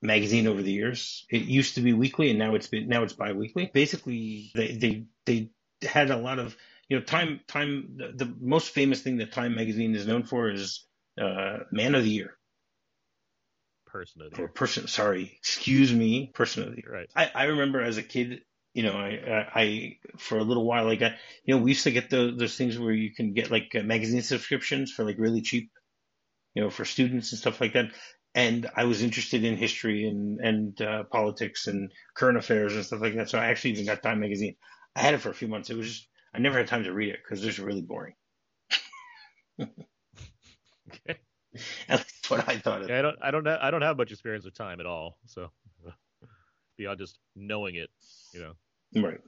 magazine 0.01 0.47
over 0.47 0.61
the 0.61 0.71
years. 0.71 1.25
It 1.29 1.43
used 1.43 1.75
to 1.75 1.81
be 1.81 1.93
weekly, 1.93 2.29
and 2.29 2.39
now 2.39 2.55
it's 2.55 2.67
been 2.67 2.87
now 2.87 3.03
it's 3.03 3.13
biweekly. 3.13 3.71
Basically, 3.73 4.51
they 4.53 4.75
they 4.75 5.05
they 5.25 5.49
had 5.87 6.11
a 6.11 6.17
lot 6.17 6.39
of 6.39 6.55
you 6.89 6.97
know 6.97 7.03
time 7.03 7.39
time. 7.47 7.97
The, 7.97 8.25
the 8.25 8.35
most 8.39 8.71
famous 8.71 9.01
thing 9.01 9.17
that 9.17 9.31
Time 9.31 9.55
magazine 9.55 9.95
is 9.95 10.05
known 10.05 10.23
for 10.23 10.51
is 10.51 10.85
uh, 11.19 11.59
Man 11.71 11.95
of 11.95 12.03
the 12.03 12.09
Year 12.09 12.37
Person 13.95 14.23
of 14.23 14.31
the 14.31 14.41
or 14.41 14.49
person. 14.49 14.87
Sorry, 14.87 15.31
excuse 15.39 15.93
me, 15.93 16.29
Person 16.33 16.63
of 16.63 16.71
the 16.71 16.81
Year. 16.81 16.91
Right. 16.91 17.09
I, 17.15 17.31
I 17.33 17.43
remember 17.45 17.79
as 17.79 17.95
a 17.95 18.03
kid, 18.03 18.41
you 18.73 18.83
know, 18.83 18.91
I, 18.91 19.47
I, 19.55 19.61
I 19.61 19.97
for 20.17 20.37
a 20.37 20.43
little 20.43 20.65
while, 20.65 20.83
like, 20.83 21.01
I, 21.01 21.15
you 21.45 21.55
know, 21.55 21.61
we 21.61 21.71
used 21.71 21.85
to 21.85 21.91
get 21.91 22.09
those, 22.09 22.37
those 22.37 22.57
things 22.57 22.77
where 22.77 22.91
you 22.91 23.13
can 23.13 23.31
get 23.31 23.51
like 23.51 23.73
uh, 23.73 23.83
magazine 23.83 24.21
subscriptions 24.21 24.91
for 24.91 25.05
like 25.05 25.17
really 25.17 25.41
cheap, 25.41 25.71
you 26.55 26.61
know, 26.61 26.69
for 26.69 26.83
students 26.83 27.31
and 27.31 27.39
stuff 27.39 27.61
like 27.61 27.71
that. 27.71 27.85
And 28.33 28.69
I 28.75 28.83
was 28.83 29.01
interested 29.01 29.45
in 29.45 29.55
history 29.55 30.05
and, 30.09 30.41
and, 30.41 30.81
uh, 30.81 31.03
politics 31.05 31.67
and 31.67 31.89
current 32.17 32.37
affairs 32.37 32.75
and 32.75 32.83
stuff 32.83 32.99
like 32.99 33.15
that. 33.15 33.29
So 33.29 33.39
I 33.39 33.45
actually 33.45 33.71
even 33.71 33.85
got 33.85 34.03
Time 34.03 34.19
magazine. 34.19 34.57
I 34.93 35.03
had 35.03 35.13
it 35.13 35.21
for 35.21 35.29
a 35.29 35.33
few 35.33 35.47
months. 35.47 35.69
It 35.69 35.77
was 35.77 35.87
just, 35.87 36.09
I 36.33 36.39
never 36.39 36.57
had 36.57 36.67
time 36.67 36.83
to 36.83 36.91
read 36.91 37.11
it 37.11 37.19
because 37.23 37.41
it 37.41 37.47
was 37.47 37.59
really 37.59 37.81
boring. 37.81 38.15
Okay. 40.87 41.19
At 41.89 41.99
least 41.99 42.29
what 42.29 42.47
I 42.49 42.57
thought 42.57 42.83
of. 42.83 42.89
Yeah, 42.89 42.99
I 42.99 43.01
don't. 43.01 43.17
I 43.21 43.31
don't. 43.31 43.47
Ha- 43.47 43.59
I 43.61 43.71
don't 43.71 43.81
have 43.81 43.97
much 43.97 44.11
experience 44.11 44.45
with 44.45 44.55
time 44.55 44.79
at 44.79 44.85
all. 44.85 45.17
So 45.27 45.49
beyond 46.77 46.99
just 46.99 47.19
knowing 47.35 47.75
it, 47.75 47.89
you 48.33 48.41
know. 48.41 48.53
Right. 48.95 49.19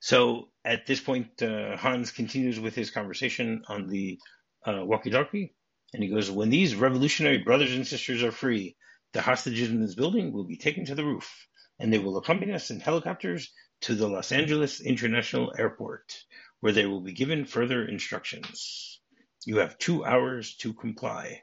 So 0.00 0.48
at 0.64 0.86
this 0.86 1.00
point, 1.00 1.42
uh, 1.42 1.76
Hans 1.76 2.10
continues 2.12 2.58
with 2.60 2.74
his 2.74 2.90
conversation 2.90 3.62
on 3.68 3.88
the 3.88 4.18
uh, 4.66 4.84
walkie-talkie, 4.84 5.54
And 5.92 6.02
he 6.02 6.08
goes, 6.10 6.30
When 6.30 6.50
these 6.50 6.74
revolutionary 6.74 7.38
brothers 7.38 7.72
and 7.74 7.86
sisters 7.86 8.22
are 8.22 8.32
free, 8.32 8.76
the 9.12 9.22
hostages 9.22 9.70
in 9.70 9.80
this 9.80 9.94
building 9.94 10.32
will 10.32 10.44
be 10.44 10.56
taken 10.56 10.84
to 10.86 10.94
the 10.94 11.04
roof, 11.04 11.48
and 11.78 11.92
they 11.92 11.98
will 11.98 12.18
accompany 12.18 12.52
us 12.52 12.70
in 12.70 12.80
helicopters 12.80 13.52
to 13.82 13.94
the 13.94 14.08
Los 14.08 14.32
Angeles 14.32 14.80
International 14.80 15.52
Airport, 15.58 16.24
where 16.60 16.72
they 16.72 16.86
will 16.86 17.00
be 17.00 17.12
given 17.12 17.44
further 17.44 17.86
instructions. 17.86 18.99
You 19.46 19.58
have 19.58 19.78
two 19.78 20.04
hours 20.04 20.56
to 20.58 20.72
comply. 20.74 21.42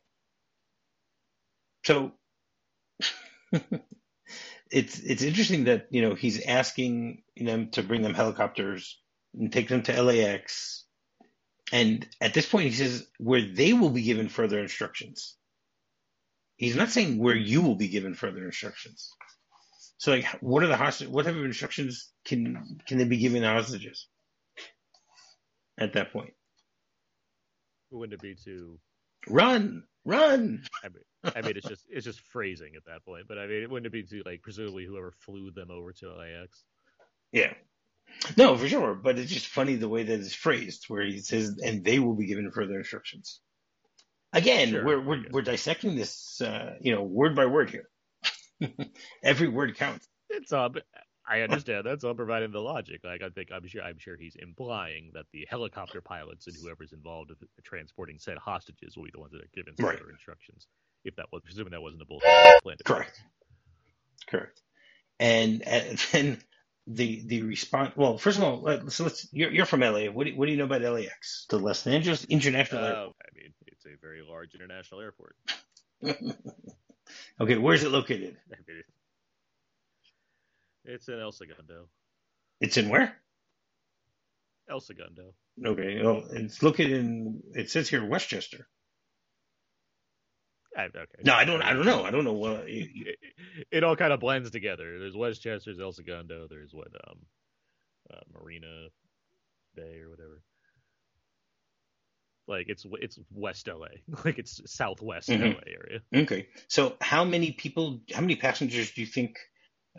So 1.85 2.11
it's 4.71 4.99
it's 4.99 5.23
interesting 5.23 5.65
that 5.65 5.87
you 5.89 6.01
know 6.01 6.15
he's 6.15 6.45
asking 6.45 7.23
them 7.37 7.69
to 7.71 7.83
bring 7.83 8.01
them 8.01 8.13
helicopters 8.13 8.99
and 9.33 9.51
take 9.51 9.69
them 9.69 9.83
to 9.83 10.01
LAX, 10.01 10.85
and 11.71 12.07
at 12.21 12.33
this 12.33 12.47
point 12.47 12.65
he 12.65 12.71
says 12.73 13.07
where 13.19 13.41
they 13.41 13.73
will 13.73 13.89
be 13.89 14.03
given 14.03 14.29
further 14.29 14.59
instructions. 14.59 15.35
He's 16.57 16.75
not 16.75 16.89
saying 16.89 17.19
where 17.19 17.35
you 17.35 17.61
will 17.61 17.75
be 17.75 17.87
given 17.87 18.15
further 18.15 18.43
instructions. 18.45 19.11
So 19.99 20.11
like, 20.11 20.25
what 20.41 20.63
are 20.63 20.67
the 20.67 20.77
hostage? 20.77 21.07
What 21.09 21.25
type 21.25 21.35
of 21.35 21.45
instructions 21.45 22.11
can 22.25 22.79
can 22.87 22.97
they 22.97 23.05
be 23.05 23.17
giving 23.17 23.41
the 23.41 23.49
hostages 23.49 24.07
at 25.79 25.93
that 25.93 26.11
point? 26.11 26.33
Wouldn't 27.91 28.13
it 28.13 28.21
be 28.21 28.35
to 28.45 28.79
Run, 29.29 29.83
run. 30.05 30.63
I 30.83 30.89
mean, 30.89 31.33
I 31.35 31.41
mean, 31.41 31.57
it's 31.57 31.67
just 31.67 31.83
it's 31.89 32.05
just 32.05 32.21
phrasing 32.31 32.75
at 32.75 32.85
that 32.85 33.03
point. 33.05 33.25
But 33.27 33.37
I 33.37 33.47
mean, 33.47 33.63
it 33.63 33.69
wouldn't 33.69 33.87
it 33.87 33.91
be 33.91 34.03
to 34.03 34.23
like 34.25 34.41
presumably 34.41 34.85
whoever 34.85 35.11
flew 35.11 35.51
them 35.51 35.69
over 35.71 35.91
to 35.93 36.13
LAX? 36.13 36.63
Yeah. 37.31 37.53
No, 38.37 38.55
for 38.57 38.67
sure. 38.67 38.95
But 38.95 39.19
it's 39.19 39.31
just 39.31 39.47
funny 39.47 39.75
the 39.75 39.89
way 39.89 40.03
that 40.03 40.19
it's 40.19 40.33
phrased, 40.33 40.85
where 40.87 41.05
he 41.05 41.19
says, 41.19 41.59
"And 41.63 41.83
they 41.83 41.99
will 41.99 42.15
be 42.15 42.25
given 42.25 42.51
further 42.51 42.77
instructions." 42.77 43.41
Again, 44.31 44.69
Sure, 44.69 44.85
we're 44.85 45.01
we're 45.01 45.23
we're 45.31 45.41
dissecting 45.41 45.95
this, 45.95 46.39
uh, 46.41 46.75
you 46.79 46.93
know, 46.93 47.03
word 47.03 47.35
by 47.35 47.45
word 47.45 47.69
here. 47.69 47.89
Every 49.23 49.49
word 49.49 49.75
counts. 49.75 50.07
It's 50.29 50.53
all. 50.53 50.69
I 51.27 51.41
understand 51.47 51.85
that's 51.85 52.03
all 52.03 52.13
providing 52.15 52.51
the 52.51 52.61
logic. 52.61 53.01
Like 53.03 53.21
I 53.21 53.29
think 53.29 53.49
I'm 53.51 53.67
sure 53.67 53.81
I'm 53.83 53.97
sure 53.99 54.15
he's 54.17 54.35
implying 54.37 55.11
that 55.13 55.25
the 55.33 55.45
helicopter 55.49 56.01
pilots 56.01 56.47
and 56.47 56.55
whoever's 56.61 56.93
involved 56.93 57.29
with 57.31 57.39
transporting 57.63 58.17
said 58.19 58.37
hostages 58.37 58.95
will 58.95 59.03
be 59.05 59.11
the 59.13 59.19
ones 59.19 59.31
that 59.33 59.41
are 59.41 59.49
given 59.53 59.73
Right. 59.79 59.97
further 59.99 60.11
instructions. 60.11 60.67
If 61.03 61.15
that 61.17 61.27
was 61.31 61.41
presuming 61.43 61.71
that 61.71 61.81
wasn't 61.81 62.01
a 62.01 62.05
bullshit 62.05 62.29
plan. 62.63 62.77
Correct. 62.85 63.21
Correct. 64.29 64.61
And, 65.19 65.61
and 65.67 65.97
then 66.11 66.41
the 66.85 67.21
the 67.25 67.41
response. 67.43 67.95
Well, 67.95 68.17
first 68.17 68.37
of 68.37 68.43
all, 68.43 68.61
let- 68.61 68.91
so 68.91 69.03
let's. 69.05 69.27
You're, 69.33 69.51
you're 69.51 69.65
from 69.65 69.81
LA. 69.81 70.05
What 70.05 70.23
do, 70.25 70.31
you- 70.31 70.37
what 70.37 70.45
do 70.45 70.51
you 70.51 70.57
know 70.57 70.63
about 70.65 70.81
LAX? 70.81 71.45
The 71.49 71.59
Los 71.59 71.85
Angeles 71.87 72.23
International 72.25 72.83
Uh, 72.83 72.87
Airport. 72.87 73.15
I 73.21 73.35
mean, 73.35 73.53
it's 73.67 73.85
a 73.85 73.89
very 74.01 74.21
large 74.21 74.53
international 74.55 75.01
airport. 75.01 75.35
Okay, 77.39 77.55
where's 77.57 77.83
it 77.83 77.89
located? 77.91 78.37
I 78.51 78.55
mean, 78.67 78.83
it's 80.87 81.07
in 81.07 81.19
El 81.19 81.31
Segundo. 81.31 81.87
It's 82.59 82.77
in 82.77 82.89
where? 82.89 83.15
El 84.69 84.79
Segundo. 84.79 85.33
Okay, 85.65 86.01
well, 86.03 86.23
it's 86.31 86.61
located 86.63 86.91
in. 86.93 87.41
It 87.53 87.69
says 87.69 87.87
here 87.89 88.05
Westchester. 88.05 88.67
I, 90.75 90.85
okay. 90.85 91.23
No, 91.23 91.33
I 91.33 91.45
don't. 91.45 91.61
I 91.61 91.73
don't 91.73 91.85
know. 91.85 92.03
I 92.03 92.11
don't 92.11 92.23
know 92.25 92.33
what. 92.33 92.69
You, 92.69 92.87
you, 92.93 93.05
it, 93.07 93.65
it 93.71 93.83
all 93.83 93.95
kind 93.95 94.13
of 94.13 94.19
blends 94.19 94.51
together. 94.51 94.99
There's 94.99 95.15
Westchester, 95.15 95.71
there's 95.71 95.79
El 95.79 95.91
Segundo, 95.91 96.47
there's 96.49 96.73
what 96.73 96.89
um, 97.09 97.17
uh, 98.13 98.19
Marina 98.33 98.87
Bay 99.75 99.99
or 100.03 100.09
whatever. 100.09 100.41
Like 102.47 102.67
it's 102.69 102.85
it's 103.01 103.19
West 103.31 103.67
LA, 103.67 103.87
like 104.25 104.37
it's 104.39 104.61
Southwest 104.71 105.29
Mhm. 105.29 105.55
LA 105.55 105.61
area. 105.67 105.99
okay, 106.23 106.47
so 106.67 106.95
how 107.01 107.23
many 107.25 107.51
people? 107.51 108.01
How 108.13 108.21
many 108.21 108.35
passengers 108.35 108.91
do 108.91 109.01
you 109.01 109.07
think 109.07 109.37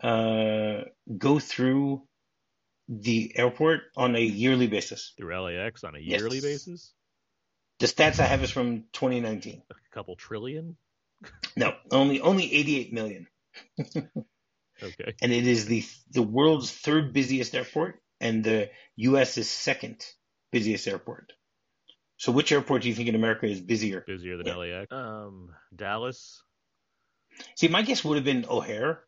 uh, 0.03 0.85
go 1.17 1.39
through 1.39 2.03
the 2.89 3.33
airport 3.37 3.83
on 3.97 4.17
a 4.17 4.21
yearly 4.21 4.67
basis? 4.67 5.13
Through 5.17 5.39
LAX 5.41 5.85
on 5.85 5.95
a 5.95 5.99
Yes. 5.99 6.21
yearly 6.21 6.41
basis, 6.41 6.93
The 7.81 7.87
stats 7.87 8.19
I 8.21 8.25
have 8.27 8.43
is 8.43 8.51
from 8.51 8.85
2019. 8.93 9.63
a 9.71 9.75
couple 9.95 10.17
trillion. 10.17 10.77
No, 11.57 11.75
only 11.91 12.21
only 12.21 12.53
88 12.53 12.93
million, 12.93 13.27
Okay, 14.81 15.15
and 15.21 15.33
it 15.33 15.47
is 15.49 15.67
the 15.67 15.85
the 16.13 16.23
world's 16.23 16.71
third 16.71 17.13
busiest 17.13 17.55
airport, 17.57 18.01
and 18.21 18.45
the 18.45 18.71
U.S.'s 18.97 19.49
second 19.51 20.05
busiest 20.53 20.87
airport. 20.87 21.33
So, 22.19 22.31
which 22.33 22.53
airport 22.53 22.83
do 22.83 22.89
you 22.89 22.95
think 22.95 23.09
in 23.09 23.17
America 23.17 23.47
is 23.47 23.61
busier? 23.61 24.05
busier 24.07 24.37
than 24.37 24.47
Yeah. 24.47 24.55
LAX. 24.57 24.93
Um, 24.93 25.51
Dallas. 25.75 26.41
See, 27.57 27.67
my 27.69 27.83
guess 27.83 28.05
would 28.05 28.15
have 28.17 28.25
been 28.25 28.47
O'Hare, 28.49 29.03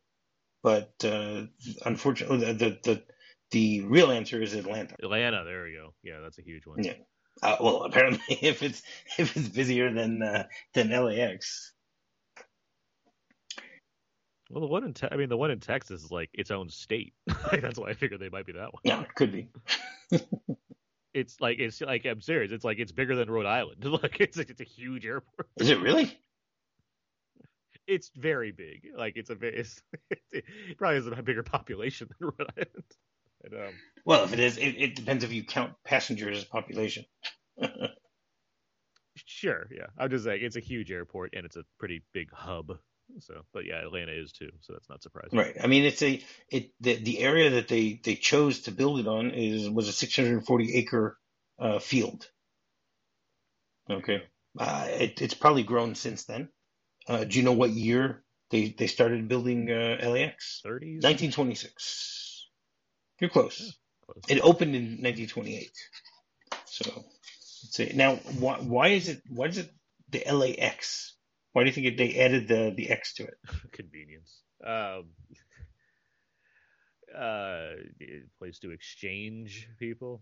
but 0.63 0.93
uh, 1.03 1.43
unfortunately, 1.85 2.53
the, 2.53 2.77
the 2.83 3.03
the 3.51 3.81
real 3.81 4.11
answer 4.11 4.41
is 4.41 4.53
Atlanta. 4.53 4.95
Atlanta, 5.03 5.43
there 5.45 5.63
we 5.63 5.73
go. 5.73 5.93
Yeah, 6.03 6.19
that's 6.21 6.37
a 6.39 6.41
huge 6.41 6.65
one. 6.65 6.83
Yeah. 6.83 6.93
Uh, 7.43 7.57
well, 7.59 7.83
apparently, 7.83 8.21
if 8.41 8.63
it's 8.63 8.81
if 9.17 9.35
it's 9.35 9.47
busier 9.49 9.91
than 9.93 10.21
uh, 10.21 10.43
than 10.73 10.89
LAX, 10.89 11.73
Well, 14.49 14.61
the 14.61 14.67
one 14.67 14.83
in 14.83 14.93
te- 14.93 15.07
I 15.09 15.15
mean, 15.15 15.29
the 15.29 15.37
one 15.37 15.49
in 15.51 15.59
Texas 15.59 16.03
is 16.03 16.11
like 16.11 16.29
its 16.33 16.51
own 16.51 16.69
state. 16.69 17.13
like, 17.51 17.61
that's 17.61 17.79
why 17.79 17.89
I 17.89 17.93
figured 17.93 18.19
they 18.19 18.29
might 18.29 18.45
be 18.45 18.51
that 18.53 18.73
one. 18.73 18.81
yeah, 18.83 19.01
it 19.01 19.13
could 19.15 19.31
be. 19.31 19.49
It's 21.13 21.41
like 21.41 21.59
it's 21.59 21.81
like 21.81 22.05
I'm 22.05 22.21
serious. 22.21 22.53
It's 22.53 22.63
like 22.63 22.79
it's 22.79 22.93
bigger 22.93 23.17
than 23.17 23.29
Rhode 23.29 23.45
Island. 23.45 23.83
like 23.83 24.21
it's 24.21 24.37
it's 24.37 24.61
a 24.61 24.63
huge 24.63 25.05
airport. 25.05 25.49
Is 25.59 25.69
it 25.69 25.81
really? 25.81 26.17
It's 27.87 28.11
very 28.15 28.51
big. 28.51 28.87
Like 28.95 29.13
it's 29.15 29.29
a 29.29 29.35
very 29.35 29.57
it's, 29.57 29.81
it 30.31 30.45
probably 30.77 30.95
has 30.95 31.07
a 31.07 31.23
bigger 31.23 31.43
population 31.43 32.09
than 32.19 32.29
Rhode 32.37 32.51
Island. 32.57 32.85
And, 33.43 33.53
um, 33.53 33.73
Well, 34.05 34.23
if 34.23 34.33
it 34.33 34.39
is, 34.39 34.57
it, 34.57 34.75
it 34.77 34.95
depends 34.95 35.23
if 35.23 35.33
you 35.33 35.43
count 35.43 35.73
passengers 35.83 36.37
as 36.37 36.45
population. 36.45 37.05
sure, 39.15 39.67
yeah. 39.71 39.87
I'm 39.97 40.09
just 40.09 40.25
saying 40.25 40.41
it's 40.43 40.55
a 40.55 40.61
huge 40.61 40.91
airport 40.91 41.33
and 41.33 41.45
it's 41.45 41.55
a 41.55 41.63
pretty 41.79 42.03
big 42.13 42.31
hub. 42.31 42.77
So, 43.19 43.41
but 43.53 43.65
yeah, 43.65 43.81
Atlanta 43.81 44.13
is 44.13 44.31
too. 44.31 44.49
So 44.61 44.73
that's 44.73 44.89
not 44.89 45.03
surprising. 45.03 45.37
Right. 45.37 45.55
I 45.61 45.67
mean, 45.67 45.83
it's 45.83 46.01
a 46.01 46.23
it 46.49 46.71
the, 46.79 46.95
the 46.95 47.19
area 47.19 47.49
that 47.51 47.67
they 47.67 47.99
they 48.01 48.15
chose 48.15 48.61
to 48.61 48.71
build 48.71 48.99
it 48.99 49.07
on 49.07 49.31
is 49.31 49.69
was 49.69 49.89
a 49.89 49.93
640 49.93 50.75
acre 50.75 51.17
uh, 51.59 51.79
field. 51.79 52.29
Okay. 53.89 54.23
Uh, 54.57 54.87
it, 54.89 55.21
it's 55.21 55.33
probably 55.33 55.63
grown 55.63 55.95
since 55.95 56.25
then. 56.25 56.49
Uh, 57.07 57.23
do 57.23 57.37
you 57.37 57.43
know 57.43 57.53
what 57.53 57.71
year 57.71 58.23
they 58.49 58.69
they 58.77 58.87
started 58.87 59.27
building 59.27 59.71
uh, 59.71 59.97
LAX? 60.01 60.61
30s. 60.65 61.03
1926. 61.03 62.47
You're 63.19 63.29
close. 63.29 63.77
Close. 64.05 64.23
It 64.27 64.41
opened 64.41 64.75
in 64.75 65.01
1928. 65.01 65.71
So, 66.65 66.91
let's 66.95 67.75
see. 67.75 67.91
Now, 67.95 68.15
why 68.39 68.57
why 68.57 68.87
is 68.89 69.09
it 69.09 69.21
why 69.29 69.47
is 69.47 69.57
it 69.57 69.69
the 70.09 70.23
LAX? 70.31 71.15
Why 71.53 71.63
do 71.63 71.69
you 71.69 71.73
think 71.73 71.97
they 71.97 72.19
added 72.19 72.47
the 72.47 72.73
the 72.75 72.89
X 72.89 73.15
to 73.15 73.23
it? 73.23 73.35
convenience. 73.71 74.41
Um, 74.65 75.09
uh, 77.17 77.71
place 78.39 78.59
to 78.59 78.71
exchange 78.71 79.67
people, 79.79 80.21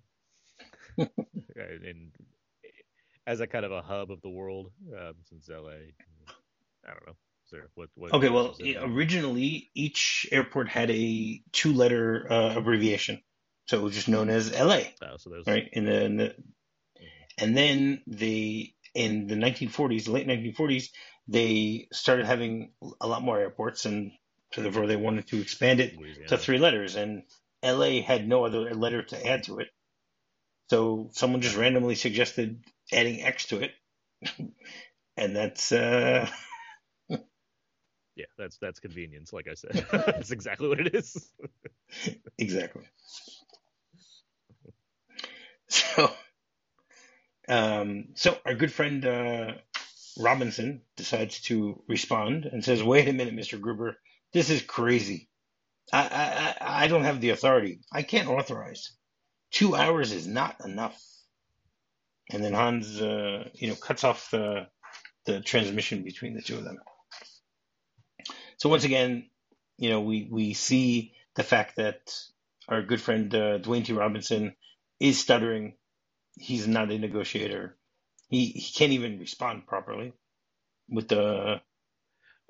and 0.97 2.11
as 3.27 3.41
a 3.41 3.47
kind 3.47 3.65
of 3.65 3.71
a 3.71 3.81
hub 3.81 4.11
of 4.11 4.21
the 4.21 4.29
world, 4.29 4.71
um, 4.97 5.13
since 5.29 5.47
LA, 5.49 5.93
I 6.85 6.91
don't 6.91 7.07
know. 7.07 7.15
There 7.51 7.67
what? 7.73 7.89
what 7.95 8.13
Okay, 8.13 8.29
well, 8.29 8.55
originally 8.81 9.71
each 9.73 10.27
airport 10.31 10.69
had 10.69 10.91
a 10.91 11.41
two-letter 11.51 12.27
uh, 12.31 12.55
abbreviation, 12.57 13.21
so 13.65 13.79
it 13.79 13.83
was 13.83 13.95
just 13.95 14.07
known 14.07 14.29
as 14.29 14.51
LA, 14.51 14.81
Oh, 15.01 15.17
so 15.17 15.31
there's 15.31 15.47
right? 15.47 15.67
In 15.73 15.85
the, 15.85 16.03
in 16.03 16.17
the 16.17 16.35
and 17.39 17.57
then 17.57 18.01
they 18.05 18.75
in 18.93 19.27
the 19.27 19.35
1940s, 19.35 20.07
late 20.07 20.27
1940s, 20.27 20.89
they 21.27 21.87
started 21.91 22.25
having 22.25 22.71
a 23.01 23.07
lot 23.07 23.23
more 23.23 23.39
airports, 23.39 23.85
and 23.85 24.11
so 24.53 24.61
therefore 24.61 24.87
they 24.87 24.95
wanted 24.95 25.27
to 25.27 25.41
expand 25.41 25.79
it 25.79 25.97
Louisiana. 25.97 26.27
to 26.27 26.37
three 26.37 26.59
letters, 26.59 26.95
and 26.95 27.23
LA 27.63 28.01
had 28.01 28.27
no 28.27 28.45
other 28.45 28.73
letter 28.75 29.03
to 29.03 29.25
add 29.25 29.43
to 29.43 29.59
it, 29.59 29.69
so 30.69 31.09
someone 31.13 31.41
just 31.41 31.57
randomly 31.57 31.95
suggested 31.95 32.63
adding 32.91 33.23
X 33.23 33.47
to 33.47 33.61
it, 33.61 33.71
and 35.17 35.35
that's 35.35 35.71
uh, 35.71 36.29
Yeah, 38.19 38.27
that's 38.37 38.59
that's 38.59 38.81
convenience. 38.81 39.33
Like 39.33 39.47
I 39.51 39.55
said, 39.55 39.87
that's 39.93 40.31
exactly 40.31 40.69
what 40.69 40.81
it 40.81 40.95
is. 40.95 41.31
Exactly. 42.39 42.83
So, 45.69 46.11
um, 47.47 48.09
so 48.15 48.37
our 48.45 48.55
good 48.55 48.71
friend 48.71 49.05
uh, 49.05 49.53
Robinson 50.19 50.81
decides 50.97 51.41
to 51.43 51.83
respond 51.87 52.45
and 52.45 52.63
says, 52.63 52.83
"Wait 52.83 53.07
a 53.07 53.13
minute, 53.13 53.33
Mister 53.33 53.57
Gruber, 53.57 53.97
this 54.33 54.49
is 54.49 54.61
crazy. 54.61 55.29
I, 55.93 56.55
I 56.61 56.83
I 56.85 56.87
don't 56.87 57.05
have 57.05 57.21
the 57.21 57.31
authority. 57.31 57.81
I 57.91 58.03
can't 58.03 58.29
authorize. 58.29 58.91
Two 59.51 59.75
hours 59.75 60.11
is 60.13 60.27
not 60.27 60.57
enough." 60.65 61.01
And 62.31 62.43
then 62.43 62.53
Hans, 62.53 63.01
uh, 63.01 63.49
you 63.55 63.69
know, 63.69 63.75
cuts 63.75 64.03
off 64.03 64.31
the 64.31 64.67
the 65.25 65.41
transmission 65.41 66.03
between 66.03 66.35
the 66.35 66.41
two 66.43 66.57
of 66.57 66.65
them. 66.65 66.79
So 68.59 68.69
once 68.69 68.83
again, 68.83 69.29
you 69.77 69.89
know, 69.89 70.01
we 70.01 70.27
we 70.29 70.53
see 70.53 71.13
the 71.35 71.43
fact 71.43 71.77
that 71.77 72.13
our 72.67 72.81
good 72.83 73.01
friend 73.01 73.33
uh, 73.33 73.59
Dwayne 73.59 73.85
T. 73.85 73.93
Robinson 73.93 74.55
is 74.99 75.17
stuttering. 75.17 75.75
He's 76.37 76.67
not 76.67 76.91
a 76.91 76.99
negotiator. 76.99 77.77
He 78.27 78.47
he 78.47 78.73
can't 78.73 78.91
even 78.91 79.19
respond 79.19 79.65
properly 79.65 80.13
with 80.89 81.07
the. 81.07 81.61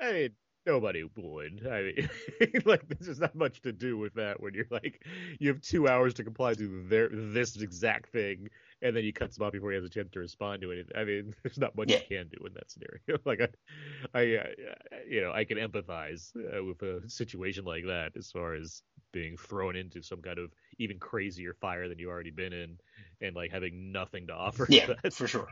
I 0.02 0.12
mean, 0.12 0.30
nobody 0.66 1.04
would. 1.16 1.68
I 1.68 1.82
mean, 1.82 2.10
like 2.66 2.88
this 2.88 3.08
is 3.08 3.20
not 3.20 3.36
much 3.36 3.62
to 3.62 3.72
do 3.72 3.96
with 3.98 4.16
that 4.16 4.42
when 4.42 4.56
you're 4.56 4.66
like 4.72 5.06
you 5.40 5.50
have 5.50 5.62
two 5.62 5.88
hours 5.88 6.16
to 6.16 6.24
comply 6.24 6.56
to 6.56 6.88
their 6.88 7.10
this 7.12 7.56
exact 7.56 8.12
thing, 8.12 8.50
and 8.82 8.96
then 8.96 9.04
he 9.04 9.12
cuts 9.12 9.38
them 9.38 9.46
off 9.46 9.52
before 9.54 9.72
he 9.72 9.76
has 9.76 9.86
a 9.86 9.90
chance 9.90 10.10
to 10.12 10.20
respond 10.20 10.62
to 10.62 10.72
anything. 10.72 10.96
I 10.96 11.04
mean, 11.04 11.34
there's 11.44 11.58
not 11.58 11.76
much 11.76 11.90
Yeah. 11.92 12.00
you 12.10 12.18
can 12.18 12.28
do 12.30 12.46
in 12.46 12.54
that 12.54 12.72
scenario. 12.72 13.20
like 13.26 13.42
I, 13.42 14.18
I, 14.20 14.36
uh, 14.38 14.98
you 15.08 15.22
know, 15.22 15.32
I 15.34 15.44
can 15.46 15.58
empathize 15.58 16.32
uh, 16.36 16.64
with 16.64 16.82
a 16.82 17.10
situation 17.10 17.66
like 17.66 17.86
that 17.88 18.12
as 18.18 18.32
far 18.32 18.54
as 18.56 18.82
being 19.12 19.38
thrown 19.38 19.76
into 19.76 20.02
some 20.04 20.22
kind 20.22 20.38
of 20.40 20.52
even 20.78 21.00
crazier 21.00 21.54
fire 21.60 21.90
than 21.90 22.00
you've 22.00 22.10
already 22.10 22.32
been 22.32 22.54
in, 22.54 22.78
and 23.22 23.36
like 23.36 23.52
having 23.52 23.92
nothing 23.92 24.28
to 24.28 24.34
offer. 24.34 24.66
Yeah, 24.70 24.86
That's- 24.88 25.16
for 25.18 25.28
sure. 25.28 25.48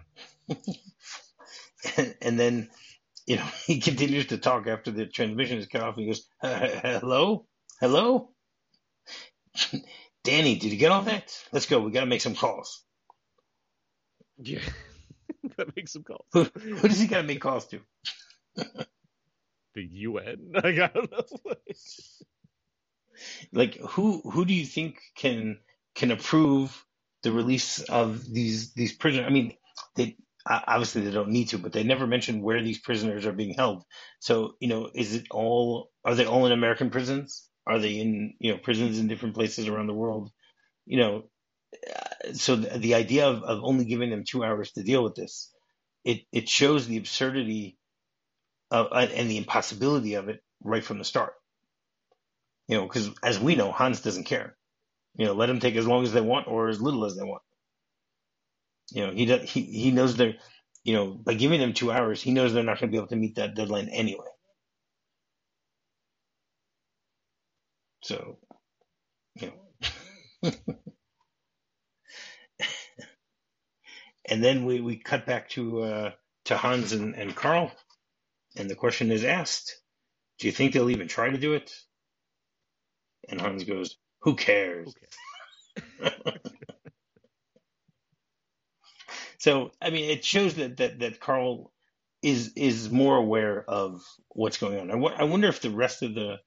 and, 1.98 2.16
and 2.22 2.40
then, 2.40 2.70
you 3.26 3.36
know, 3.38 3.46
he 3.66 3.80
continues 3.80 4.28
to 4.28 4.38
talk 4.38 4.68
after 4.68 4.92
the 4.92 5.06
transmission 5.06 5.58
is 5.58 5.68
cut 5.68 5.82
off. 5.82 5.96
And 5.98 6.04
he 6.06 6.08
goes, 6.12 6.26
"Uh, 6.42 6.68
"Hello, 7.00 7.46
hello, 7.82 8.30
Danny, 10.24 10.56
did 10.56 10.72
you 10.72 10.78
get 10.78 10.92
all 10.92 11.02
that? 11.04 11.34
Let's 11.52 11.66
go. 11.66 11.80
We 11.80 11.92
got 11.92 12.02
to 12.02 12.06
make 12.06 12.22
some 12.22 12.36
calls. 12.36 12.84
Yeah. 14.38 14.60
gotta 15.58 15.72
make 15.76 15.88
some 15.88 16.04
calls. 16.04 16.26
Who, 16.34 16.44
who 16.44 16.88
does 16.88 17.00
he 17.00 17.08
got 17.08 17.18
to 17.18 17.28
make 17.28 17.42
calls 17.42 17.68
to? 17.68 17.82
The 19.76 19.84
UN. 19.84 20.54
Like, 20.56 20.80
I 20.80 20.88
don't 20.88 21.12
know. 21.12 21.54
Like, 23.52 23.76
who 23.78 24.22
who 24.22 24.46
do 24.46 24.54
you 24.54 24.66
think 24.66 25.00
can 25.16 25.60
can 25.96 26.12
approve 26.12 26.86
the 27.24 27.32
release 27.32 27.80
of 27.82 28.26
these 28.32 28.74
these 28.74 28.94
prisoners? 28.94 29.28
I 29.28 29.32
mean, 29.32 29.56
they 29.96 30.18
obviously 30.48 31.02
they 31.02 31.12
don't 31.12 31.30
need 31.30 31.50
to, 31.50 31.58
but 31.58 31.74
they 31.74 31.84
never 31.84 32.08
mention 32.08 32.42
where 32.42 32.62
these 32.64 32.80
prisoners 32.80 33.26
are 33.26 33.34
being 33.34 33.54
held. 33.54 33.84
So, 34.20 34.56
you 34.60 34.68
know, 34.68 34.90
is 34.94 35.14
it 35.16 35.28
all? 35.32 35.92
Are 36.06 36.16
they 36.16 36.26
all 36.26 36.46
in 36.46 36.52
American 36.52 36.90
prisons? 36.90 37.48
Are 37.68 37.80
they 37.80 38.00
in 38.00 38.34
you 38.40 38.52
know 38.52 38.58
prisons 38.58 39.00
in 39.00 39.08
different 39.08 39.36
places 39.36 39.68
around 39.68 39.88
the 39.88 39.94
world? 39.94 40.32
You 40.86 40.98
know, 40.98 41.24
so 42.34 42.56
the, 42.58 42.78
the 42.80 42.96
idea 42.96 43.28
of, 43.28 43.44
of 43.44 43.64
only 43.64 43.86
giving 43.86 44.10
them 44.10 44.24
two 44.26 44.44
hours 44.44 44.72
to 44.74 44.84
deal 44.84 45.04
with 45.04 45.16
this, 45.16 45.52
it 46.06 46.22
it 46.32 46.50
shows 46.50 46.88
the 46.88 46.98
absurdity 46.98 47.78
of, 48.72 48.88
uh, 48.92 49.08
and 49.14 49.30
the 49.30 49.38
impossibility 49.38 50.16
of 50.16 50.30
it 50.30 50.42
right 50.64 50.84
from 50.84 51.00
the 51.00 51.06
start. 51.06 51.34
You 52.68 52.78
know, 52.78 52.84
because 52.88 53.10
as 53.24 53.40
we 53.40 53.56
know, 53.56 53.72
Hans 53.72 54.02
doesn't 54.02 54.26
care. 54.26 54.58
You 55.18 55.26
know, 55.28 55.34
let 55.34 55.48
them 55.48 55.60
take 55.60 55.76
as 55.76 55.88
long 55.88 56.04
as 56.04 56.14
they 56.14 56.22
want 56.22 56.48
or 56.48 56.70
as 56.70 56.82
little 56.82 57.06
as 57.06 57.16
they 57.18 57.24
want. 57.24 57.44
You 58.92 59.08
know, 59.08 59.14
he 59.14 59.26
does, 59.26 59.50
he 59.50 59.62
he 59.64 59.92
knows 59.92 60.16
they're, 60.18 60.36
you 60.84 60.94
know, 60.94 61.14
by 61.14 61.34
giving 61.36 61.60
them 61.60 61.74
two 61.74 61.92
hours, 61.92 62.22
he 62.22 62.32
knows 62.32 62.54
they're 62.54 62.64
not 62.64 62.80
going 62.80 62.90
to 62.90 62.92
be 62.92 62.98
able 62.98 63.08
to 63.10 63.16
meet 63.16 63.36
that 63.36 63.56
deadline 63.56 63.90
anyway. 63.90 64.28
So, 68.04 68.40
you 69.36 69.54
know. 70.44 70.52
and 74.30 74.44
then 74.44 74.66
we, 74.66 74.82
we 74.82 74.98
cut 74.98 75.26
back 75.26 75.50
to 75.52 75.82
uh, 75.84 76.12
to 76.46 76.58
Hans 76.58 76.94
and, 76.94 77.16
and 77.16 77.36
Karl, 77.36 77.72
and 78.58 78.70
the 78.70 78.76
question 78.76 79.12
is 79.12 79.24
asked: 79.26 79.78
Do 80.40 80.48
you 80.48 80.54
think 80.54 80.74
they'll 80.74 80.90
even 80.92 81.08
try 81.10 81.30
to 81.30 81.38
do 81.40 81.54
it? 81.56 81.74
And 83.30 83.42
Hans 83.42 83.64
goes, 83.66 83.98
"Who 84.22 84.36
cares?" 84.36 84.96
Okay. 86.02 86.16
So 89.40 89.72
I 89.82 89.92
mean, 89.92 90.12
it 90.12 90.26
shows 90.26 90.56
that 90.56 90.78
that 90.80 91.00
that 91.02 91.22
Karl 91.22 91.74
is 92.24 92.54
is 92.56 92.92
more 92.92 93.18
aware 93.18 93.64
of 93.70 94.04
what's 94.30 94.60
going 94.60 94.80
on. 94.80 94.92
I 94.92 94.96
I 95.22 95.26
wonder 95.26 95.50
if 95.50 95.62
the 95.62 95.72
rest 95.72 96.04
of 96.04 96.16
the 96.16 96.38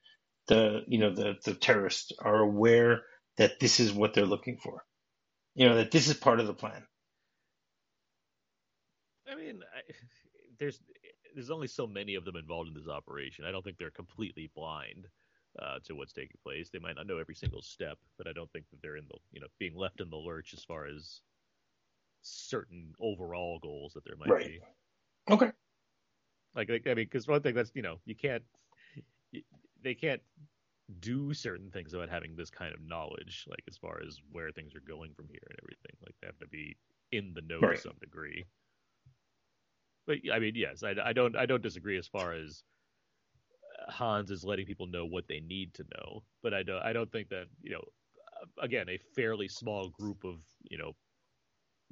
the 0.48 0.82
you 0.88 0.98
know 0.98 1.14
the 1.14 1.36
the 1.44 1.54
terrorists 1.54 2.12
are 2.20 2.38
aware 2.40 3.02
that 3.38 3.60
this 3.60 3.80
is 3.80 3.92
what 3.92 4.14
they're 4.14 4.26
looking 4.26 4.58
for. 4.58 4.84
You 5.54 5.68
know 5.68 5.76
that 5.76 5.92
this 5.92 6.08
is 6.08 6.14
part 6.16 6.40
of 6.40 6.48
the 6.48 6.54
plan. 6.54 6.84
I 9.30 9.34
mean, 9.36 9.62
I, 9.74 9.82
there's 10.58 10.82
there's 11.34 11.50
only 11.50 11.68
so 11.68 11.86
many 11.86 12.14
of 12.16 12.24
them 12.24 12.36
involved 12.36 12.68
in 12.68 12.74
this 12.74 12.88
operation. 12.88 13.44
I 13.44 13.52
don't 13.52 13.64
think 13.64 13.78
they're 13.78 13.90
completely 13.90 14.50
blind 14.54 15.08
uh, 15.58 15.78
to 15.84 15.94
what's 15.94 16.12
taking 16.12 16.36
place. 16.42 16.70
They 16.70 16.78
might 16.78 16.96
not 16.96 17.06
know 17.06 17.18
every 17.18 17.34
single 17.34 17.62
step, 17.62 17.98
but 18.18 18.26
I 18.26 18.32
don't 18.32 18.50
think 18.52 18.68
that 18.70 18.82
they're 18.82 18.96
in 18.96 19.06
the 19.08 19.18
you 19.32 19.40
know 19.40 19.48
being 19.58 19.76
left 19.76 20.00
in 20.00 20.10
the 20.10 20.16
lurch 20.16 20.52
as 20.54 20.64
far 20.64 20.86
as 20.86 21.22
certain 22.22 22.94
overall 23.00 23.58
goals 23.58 23.92
that 23.94 24.04
there 24.04 24.16
might 24.16 24.32
Right. 24.32 24.44
be. 24.44 24.60
Okay. 25.30 25.52
Like, 26.54 26.70
I 26.70 26.94
mean, 26.94 26.94
because 26.96 27.28
one 27.28 27.42
thing 27.42 27.54
that's 27.54 27.72
you 27.74 27.82
know 27.82 28.00
you 28.04 28.14
can't 28.14 28.44
they 29.82 29.94
can't 29.94 30.22
do 31.00 31.32
certain 31.34 31.70
things 31.70 31.92
without 31.92 32.08
having 32.10 32.36
this 32.36 32.50
kind 32.50 32.74
of 32.74 32.80
knowledge, 32.82 33.46
like 33.48 33.62
as 33.68 33.76
far 33.76 34.00
as 34.06 34.20
where 34.32 34.50
things 34.50 34.74
are 34.74 34.80
going 34.80 35.14
from 35.14 35.28
here 35.28 35.46
and 35.48 35.58
everything. 35.62 35.92
Like 36.02 36.14
they 36.20 36.26
have 36.26 36.38
to 36.40 36.48
be 36.48 36.76
in 37.12 37.34
the 37.34 37.42
know 37.42 37.66
Right. 37.66 37.68
to 37.68 37.76
some 37.76 37.96
degree. 38.00 38.46
But 40.06 40.18
I 40.32 40.38
mean, 40.38 40.54
yes, 40.56 40.82
I, 40.82 40.94
I 41.04 41.12
don't 41.12 41.36
I 41.36 41.46
don't 41.46 41.62
disagree 41.62 41.98
as 41.98 42.08
far 42.08 42.32
as 42.32 42.62
uh, 43.88 43.90
Hans 43.92 44.30
is 44.30 44.44
letting 44.44 44.66
people 44.66 44.86
know 44.86 45.06
what 45.06 45.28
they 45.28 45.40
need 45.40 45.74
to 45.74 45.84
know, 45.96 46.24
but 46.42 46.54
I 46.54 46.62
don't 46.62 46.82
I 46.82 46.92
don't 46.92 47.10
think 47.12 47.28
that 47.30 47.46
you 47.62 47.72
know 47.72 47.84
uh, 48.42 48.46
again 48.62 48.88
a 48.88 48.98
fairly 49.14 49.48
small 49.48 49.88
group 49.90 50.24
of 50.24 50.38
you 50.70 50.78
know 50.78 50.92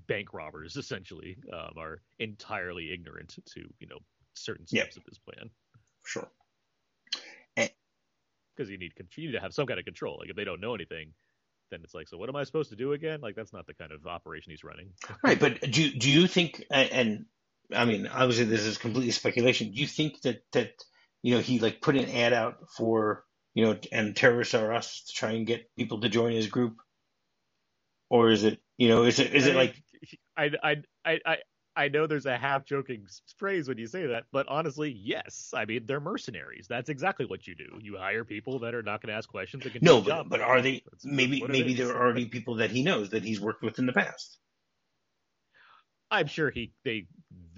bank 0.06 0.32
robbers 0.34 0.76
essentially 0.78 1.38
um, 1.52 1.74
are 1.78 2.02
entirely 2.18 2.92
ignorant 2.92 3.36
to 3.54 3.60
you 3.80 3.88
know 3.88 3.98
certain 4.34 4.66
Yeah. 4.70 4.82
steps 4.82 4.96
of 4.96 5.04
this 5.04 5.18
plan 5.18 5.50
Sure. 6.06 6.28
Eh. 7.56 7.68
because 8.56 8.70
you 8.70 8.78
need 8.78 8.92
you 9.16 9.26
need 9.28 9.32
to 9.34 9.40
have 9.40 9.54
some 9.54 9.66
kind 9.66 9.78
of 9.78 9.84
control. 9.84 10.18
Like 10.20 10.30
if 10.30 10.36
they 10.36 10.44
don't 10.44 10.60
know 10.60 10.74
anything, 10.74 11.12
then 11.70 11.80
it's 11.84 11.94
like, 11.94 12.08
so 12.08 12.16
what 12.16 12.28
am 12.28 12.36
I 12.36 12.44
supposed 12.44 12.70
to 12.70 12.76
do 12.76 12.92
again? 12.94 13.20
Like 13.20 13.34
that's 13.36 13.52
not 13.52 13.66
the 13.66 13.74
kind 13.74 13.92
of 13.92 14.06
operation 14.06 14.50
he's 14.52 14.64
running. 14.64 14.90
Right, 15.22 15.38
but 15.38 15.60
do 15.60 15.90
do 15.90 16.10
you 16.10 16.26
think? 16.26 16.64
And 16.70 17.26
I 17.74 17.85
mean, 17.85 18.07
obviously, 18.07 18.44
this 18.44 18.64
is 18.64 18.78
completely 18.78 19.11
speculation. 19.11 19.72
Do 19.72 19.81
you 19.81 19.87
think 19.87 20.22
that 20.22 20.42
that 20.52 20.72
you 21.22 21.35
know 21.35 21.40
he 21.40 21.59
like 21.59 21.81
put 21.81 21.96
an 21.96 22.11
ad 22.11 22.33
out 22.33 22.68
for 22.76 23.24
you 23.54 23.64
know 23.64 23.78
and 23.92 24.16
terrorists 24.16 24.54
are 24.54 24.72
us 24.72 25.04
to 25.04 25.12
try 25.12 25.33
and 25.33 25.46
get 25.46 25.70
people 25.76 26.00
to 26.00 26.09
join 26.09 26.33
his 26.33 26.46
group, 26.46 26.76
or 28.09 28.31
is 28.31 28.44
it 28.44 28.61
you 28.76 28.88
know 28.88 29.04
is 29.04 29.18
it 29.18 29.35
is 29.35 29.46
it 29.46 29.57
like 29.57 29.74
I 30.37 30.50
I 30.62 30.76
I 31.04 31.18
I 31.26 31.37
I 31.78 31.87
know 31.87 32.09
there's 32.09 32.26
a 32.26 32.37
half 32.37 32.64
joking 32.64 33.07
phrase 33.37 33.68
when 33.68 33.78
you 33.78 33.87
say 33.87 34.07
that, 34.07 34.24
but 34.33 34.48
honestly, 34.48 34.90
yes. 34.90 35.52
I 35.54 35.64
mean, 35.64 35.87
they're 35.87 36.00
mercenaries. 36.00 36.66
That's 36.68 36.88
exactly 36.88 37.24
what 37.24 37.46
you 37.46 37.54
do. 37.54 37.78
You 37.81 37.96
hire 37.96 38.24
people 38.24 38.59
that 38.61 38.74
are 38.74 38.83
not 38.83 39.00
going 39.00 39.12
to 39.12 39.16
ask 39.16 39.28
questions. 39.28 39.62
And 39.64 39.72
can 39.72 39.85
no? 39.85 40.00
But, 40.00 40.28
but 40.28 40.40
are 40.40 40.61
they 40.61 40.83
That's 40.90 41.04
maybe 41.04 41.44
maybe 41.46 41.74
there 41.74 41.90
are 41.90 42.04
already 42.04 42.26
people 42.26 42.57
that 42.57 42.72
he 42.72 42.83
knows 42.83 43.11
that 43.11 43.22
he's 43.22 43.40
worked 43.40 43.62
with 43.62 43.78
in 43.78 43.87
the 43.87 43.92
past? 43.92 44.38
I'm 46.11 46.26
sure 46.26 46.50
he 46.50 46.72
they 46.85 47.07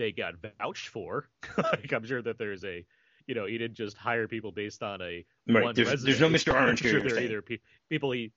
they 0.00 0.12
got 0.12 0.34
vouched 0.58 0.88
for. 0.88 1.28
like 1.58 1.92
I'm 1.92 2.04
sure 2.06 2.22
that 2.22 2.38
there's 2.38 2.64
a 2.64 2.84
you 3.26 3.34
know 3.34 3.46
he 3.46 3.58
didn't 3.58 3.76
just 3.76 3.96
hire 3.96 4.26
people 4.26 4.50
based 4.52 4.82
on 4.82 5.00
a 5.02 5.24
Right. 5.48 5.62
one 5.64 5.74
There's, 5.74 5.88
resume. 5.90 6.06
there's 6.06 6.20
no 6.20 6.28
Mr. 6.28 6.54
Orange 6.54 6.80
here. 6.80 6.92
sure 6.92 7.02
there 7.02 7.20
either 7.22 7.42
pe- 7.42 7.58
people 7.88 8.10
he 8.12 8.32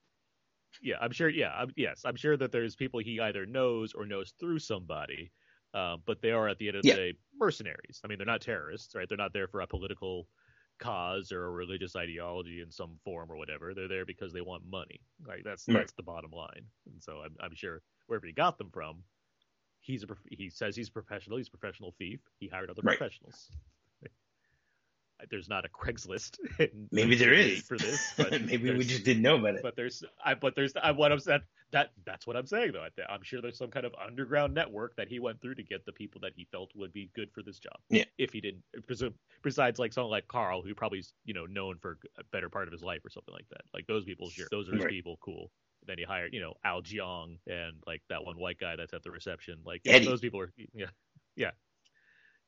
yeah 0.81 0.95
I'm 1.01 1.11
sure 1.11 1.29
yeah 1.29 1.51
I'm, 1.55 1.71
yes 1.75 2.01
I'm 2.05 2.15
sure 2.15 2.35
that 2.37 2.51
there's 2.51 2.75
people 2.75 2.99
he 2.99 3.19
either 3.19 3.45
knows 3.45 3.93
or 3.93 4.05
knows 4.05 4.33
through 4.39 4.59
somebody. 4.59 5.31
Uh, 5.73 5.97
but 6.05 6.21
they 6.21 6.29
are 6.29 6.47
at 6.47 6.59
the 6.59 6.67
end 6.67 6.77
of 6.77 6.83
the 6.83 6.89
Yeah. 6.89 6.95
day 6.95 7.13
mercenaries. 7.39 7.99
I 8.03 8.07
mean, 8.07 8.19
they're 8.19 8.27
not 8.27 8.41
terrorists, 8.41 8.93
right? 8.93 9.09
They're 9.09 9.17
not 9.17 9.33
there 9.33 9.47
for 9.47 9.61
a 9.61 9.65
political 9.67 10.27
cause 10.79 11.31
or 11.31 11.45
a 11.45 11.49
religious 11.49 11.95
ideology 11.95 12.61
in 12.61 12.69
some 12.71 12.99
form 13.03 13.31
or 13.31 13.37
whatever. 13.37 13.73
They're 13.73 13.87
there 13.87 14.05
because 14.05 14.33
they 14.33 14.41
want 14.41 14.63
money. 14.69 14.99
Right? 15.25 15.41
That's 15.43 15.67
Right. 15.67 15.77
that's 15.77 15.93
the 15.93 16.03
bottom 16.03 16.29
line. 16.29 16.65
And 16.91 17.01
so 17.01 17.21
I'm, 17.25 17.35
I'm 17.39 17.55
sure 17.55 17.81
wherever 18.05 18.27
he 18.27 18.33
got 18.33 18.59
them 18.59 18.69
from, 18.71 19.03
he's 19.83 20.03
a 20.03 20.07
he 20.29 20.49
says 20.49 20.75
he's 20.75 20.89
a 20.89 20.91
professional. 20.91 21.37
He's 21.37 21.47
a 21.49 21.51
professional 21.57 21.93
thief. 21.99 22.19
He 22.39 22.47
hired 22.47 22.69
other 22.71 22.81
Right. 22.83 22.97
professionals. 22.97 23.51
There's 25.29 25.47
not 25.47 25.63
a 25.63 25.69
Craigslist. 25.69 26.37
Maybe 26.91 27.15
there 27.15 27.31
is 27.31 27.61
for 27.61 27.77
this. 27.77 28.13
But 28.17 28.41
maybe 28.41 28.71
we 28.71 28.83
just 28.83 29.05
didn't 29.05 29.23
know 29.23 29.35
about 29.37 29.55
it. 29.55 29.61
but 29.61 29.75
there's 29.77 30.03
I 30.23 30.33
but 30.33 30.53
there's 30.55 30.73
I 30.75 30.91
what 30.91 31.13
I'm 31.13 31.19
saying 31.19 31.39
that 31.71 31.91
that's 32.05 32.27
what 32.27 32.35
I'm 32.35 32.45
saying 32.45 32.73
though. 32.73 32.85
I'm 33.09 33.23
sure 33.23 33.41
there's 33.41 33.57
some 33.57 33.69
kind 33.71 33.85
of 33.85 33.93
underground 33.95 34.53
network 34.53 34.95
that 34.97 35.07
he 35.07 35.19
went 35.19 35.39
through 35.41 35.55
to 35.55 35.63
get 35.63 35.85
the 35.85 35.93
people 35.93 36.19
that 36.21 36.33
he 36.35 36.45
felt 36.51 36.71
would 36.75 36.91
be 36.91 37.09
good 37.15 37.29
for 37.33 37.41
this 37.41 37.57
job. 37.57 37.77
Yeah. 37.89 38.03
If 38.17 38.33
he 38.33 38.41
didn't, 38.41 38.63
presume, 38.85 39.13
besides 39.43 39.79
like 39.79 39.93
someone 39.93 40.11
like 40.11 40.27
Karl, 40.27 40.61
who 40.61 40.75
probably's 40.75 41.13
you 41.23 41.33
know 41.33 41.45
known 41.45 41.77
for 41.81 41.99
a 42.17 42.23
better 42.33 42.49
part 42.49 42.67
of 42.67 42.73
his 42.73 42.83
life 42.83 43.05
or 43.05 43.09
something 43.09 43.33
like 43.33 43.47
that. 43.51 43.61
Like 43.73 43.87
those 43.87 44.03
people, 44.03 44.29
sure, 44.29 44.47
those 44.51 44.67
are 44.67 44.73
his 44.73 44.83
Right. 44.83 44.91
people, 44.91 45.17
cool. 45.23 45.51
Then 45.87 45.97
he 45.97 46.03
hired 46.03 46.33
you 46.33 46.41
know 46.41 46.53
Al 46.63 46.81
Jiang 46.81 47.37
and 47.47 47.73
like 47.85 48.01
that 48.09 48.23
one 48.23 48.37
white 48.37 48.59
guy 48.59 48.75
that's 48.75 48.93
at 48.93 49.03
the 49.03 49.11
reception. 49.11 49.59
Like 49.65 49.81
yeah, 49.83 49.99
those 49.99 50.21
people 50.21 50.39
are 50.39 50.51
yeah 50.73 50.87
yeah. 51.35 51.51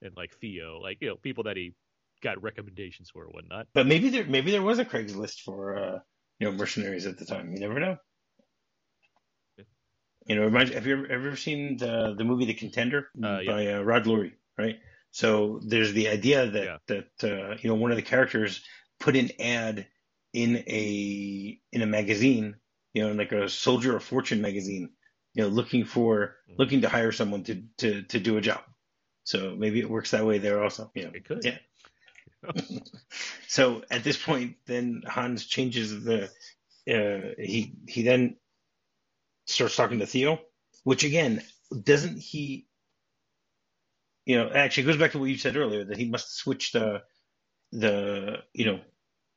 and 0.01 0.15
like 0.15 0.33
Theo, 0.39 0.79
like 0.79 0.97
you 1.01 1.09
know 1.09 1.15
people 1.15 1.43
that 1.45 1.57
he 1.57 1.73
got 2.21 2.41
recommendations 2.41 3.09
for 3.09 3.23
or 3.25 3.29
whatnot. 3.29 3.67
But 3.73 3.87
maybe 3.87 4.09
there 4.09 4.25
maybe 4.25 4.51
there 4.51 4.61
was 4.61 4.79
a 4.79 4.85
Craigslist 4.85 5.41
for 5.41 5.77
uh, 5.77 5.99
you 6.39 6.49
know 6.49 6.57
mercenaries 6.57 7.05
at 7.05 7.17
the 7.17 7.25
time. 7.25 7.51
You 7.53 7.59
never 7.59 7.79
know. 7.79 7.97
You 10.27 10.35
know, 10.35 10.45
reminds, 10.45 10.73
have 10.73 10.87
you 10.87 10.93
ever, 10.97 11.07
ever 11.07 11.35
seen 11.35 11.77
the 11.77 12.15
the 12.17 12.23
movie 12.23 12.45
The 12.45 12.55
Contender 12.55 13.09
Uh, 13.23 13.39
yeah. 13.39 13.51
by 13.51 13.67
uh, 13.73 13.81
Rod 13.81 14.05
Lurie? 14.05 14.33
Right. 14.57 14.77
So 15.11 15.59
there's 15.67 15.93
the 15.93 16.07
idea 16.09 16.49
that 16.49 16.63
Yeah. 16.65 16.77
that 16.87 17.23
uh, 17.23 17.57
you 17.61 17.69
know 17.69 17.75
one 17.75 17.91
of 17.91 17.97
the 17.97 18.03
characters 18.03 18.63
put 18.99 19.15
an 19.15 19.29
ad 19.39 19.87
in 20.33 20.57
a 20.67 21.59
in 21.71 21.81
a 21.81 21.85
magazine, 21.85 22.55
you 22.95 23.03
know, 23.07 23.13
like 23.13 23.33
a 23.33 23.49
Soldier 23.49 23.97
of 23.97 24.03
Fortune 24.03 24.41
magazine, 24.41 24.91
you 25.35 25.43
know, 25.43 25.49
looking 25.49 25.85
for 25.85 26.37
Mhm. 26.49 26.59
looking 26.59 26.81
to 26.81 26.89
hire 26.89 27.13
someone 27.13 27.43
to 27.45 27.63
to 27.79 28.03
to 28.03 28.19
do 28.21 28.37
a 28.37 28.41
job. 28.41 28.63
So 29.25 29.55
maybe 29.55 29.81
it 29.81 29.89
works 29.89 30.11
that 30.11 30.25
way 30.25 30.39
there 30.39 30.63
also. 30.63 30.91
You 30.95 31.05
know, 31.05 31.11
It 31.13 31.25
could. 31.25 31.45
Yeah. 31.45 31.59
So 33.47 33.83
at 33.91 34.03
this 34.03 34.17
point, 34.17 34.57
then 34.67 35.03
Hans 35.07 35.45
changes 35.45 36.03
the. 36.03 36.31
Uh, 36.87 37.33
he 37.39 37.73
he 37.87 38.03
then 38.03 38.37
starts 39.45 39.75
talking 39.75 39.99
to 39.99 40.05
Theo, 40.05 40.39
which 40.83 41.03
again 41.03 41.43
doesn't 41.83 42.19
he. 42.19 42.67
You 44.25 44.37
know, 44.37 44.49
actually 44.51 44.83
it 44.83 44.87
goes 44.87 44.97
back 44.97 45.11
to 45.11 45.19
what 45.19 45.29
you 45.29 45.37
said 45.37 45.55
earlier 45.57 45.85
that 45.85 45.97
he 45.97 46.09
must 46.09 46.35
switch 46.35 46.71
the 46.71 47.03
the 47.71 48.43
you 48.53 48.65
know 48.65 48.81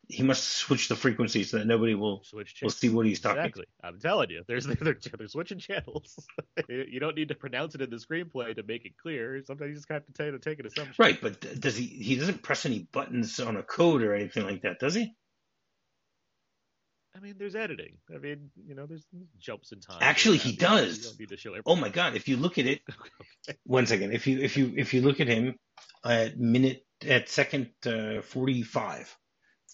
he 0.08 0.22
must 0.22 0.44
switch 0.44 0.88
the 0.88 0.96
frequency 0.96 1.44
so 1.44 1.58
that 1.58 1.66
nobody 1.66 1.94
will 1.94 2.22
Switch 2.24 2.60
will 2.62 2.70
see 2.70 2.88
what 2.88 3.04
he's 3.04 3.20
talking. 3.20 3.40
Exactly. 3.40 3.66
I'm 3.84 4.00
telling 4.00 4.30
you, 4.30 4.42
there's 4.48 4.66
they're, 4.80 4.96
they're 5.18 5.28
switching 5.28 5.58
channels. 5.58 6.18
you 6.68 6.98
don't 6.98 7.14
need 7.14 7.28
to 7.28 7.34
pronounce 7.34 7.74
it 7.74 7.82
in 7.82 7.90
the 7.90 7.96
screenplay 7.96 8.56
to 8.56 8.62
make 8.62 8.86
it 8.86 8.96
clear. 8.96 9.42
Sometimes 9.44 9.68
you 9.68 9.74
just 9.74 9.88
have 9.90 10.06
to 10.06 10.12
take, 10.12 10.32
to 10.32 10.38
take 10.38 10.60
an 10.60 10.66
assumption. 10.66 10.94
Right, 10.98 11.20
but 11.20 11.60
does 11.60 11.76
he? 11.76 11.84
He 11.84 12.16
doesn't 12.16 12.42
press 12.42 12.64
any 12.64 12.88
buttons 12.90 13.38
on 13.38 13.56
a 13.56 13.62
code 13.62 14.02
or 14.02 14.14
anything 14.14 14.44
like 14.44 14.62
that, 14.62 14.78
does 14.80 14.94
he? 14.94 15.14
I 17.14 17.20
mean, 17.20 17.34
there's 17.38 17.56
editing. 17.56 17.98
I 18.14 18.18
mean, 18.18 18.50
you 18.66 18.74
know, 18.74 18.86
there's 18.86 19.04
jumps 19.38 19.72
in 19.72 19.80
time. 19.80 19.98
Actually, 20.00 20.38
he 20.38 20.52
does. 20.52 21.18
Need 21.18 21.30
to 21.30 21.36
show. 21.36 21.54
Oh 21.66 21.76
my 21.76 21.88
God! 21.88 22.14
If 22.14 22.28
you 22.28 22.36
look 22.36 22.58
at 22.58 22.66
it, 22.66 22.80
okay. 23.48 23.58
one 23.64 23.86
second. 23.86 24.12
If 24.12 24.26
you 24.26 24.38
if 24.38 24.56
you 24.56 24.72
if 24.76 24.94
you 24.94 25.02
look 25.02 25.20
at 25.20 25.26
him 25.26 25.56
at 26.04 26.38
minute 26.38 26.84
at 27.06 27.28
second 27.28 27.70
uh, 27.84 28.22
forty 28.22 28.62
five, 28.62 29.14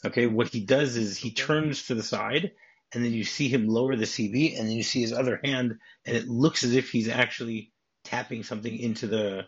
okay, 0.05 0.27
what 0.27 0.49
he 0.49 0.61
does 0.61 0.97
is 0.97 1.17
he 1.17 1.33
turns 1.33 1.87
to 1.87 1.95
the 1.95 2.03
side, 2.03 2.53
and 2.93 3.05
then 3.05 3.13
you 3.13 3.25
see 3.25 3.49
him 3.49 3.69
lower 3.69 3.97
the 3.97 4.05
CB, 4.05 4.59
and 4.59 4.69
then 4.69 4.77
you 4.77 4.83
see 4.83 5.01
his 5.01 5.13
other 5.13 5.41
hand, 5.43 5.79
and 6.05 6.17
it 6.17 6.29
looks 6.29 6.65
as 6.65 6.75
if 6.75 6.91
he's 6.91 7.09
actually 7.09 7.73
tapping 8.05 8.43
something 8.43 8.77
into 8.77 9.07
the 9.07 9.47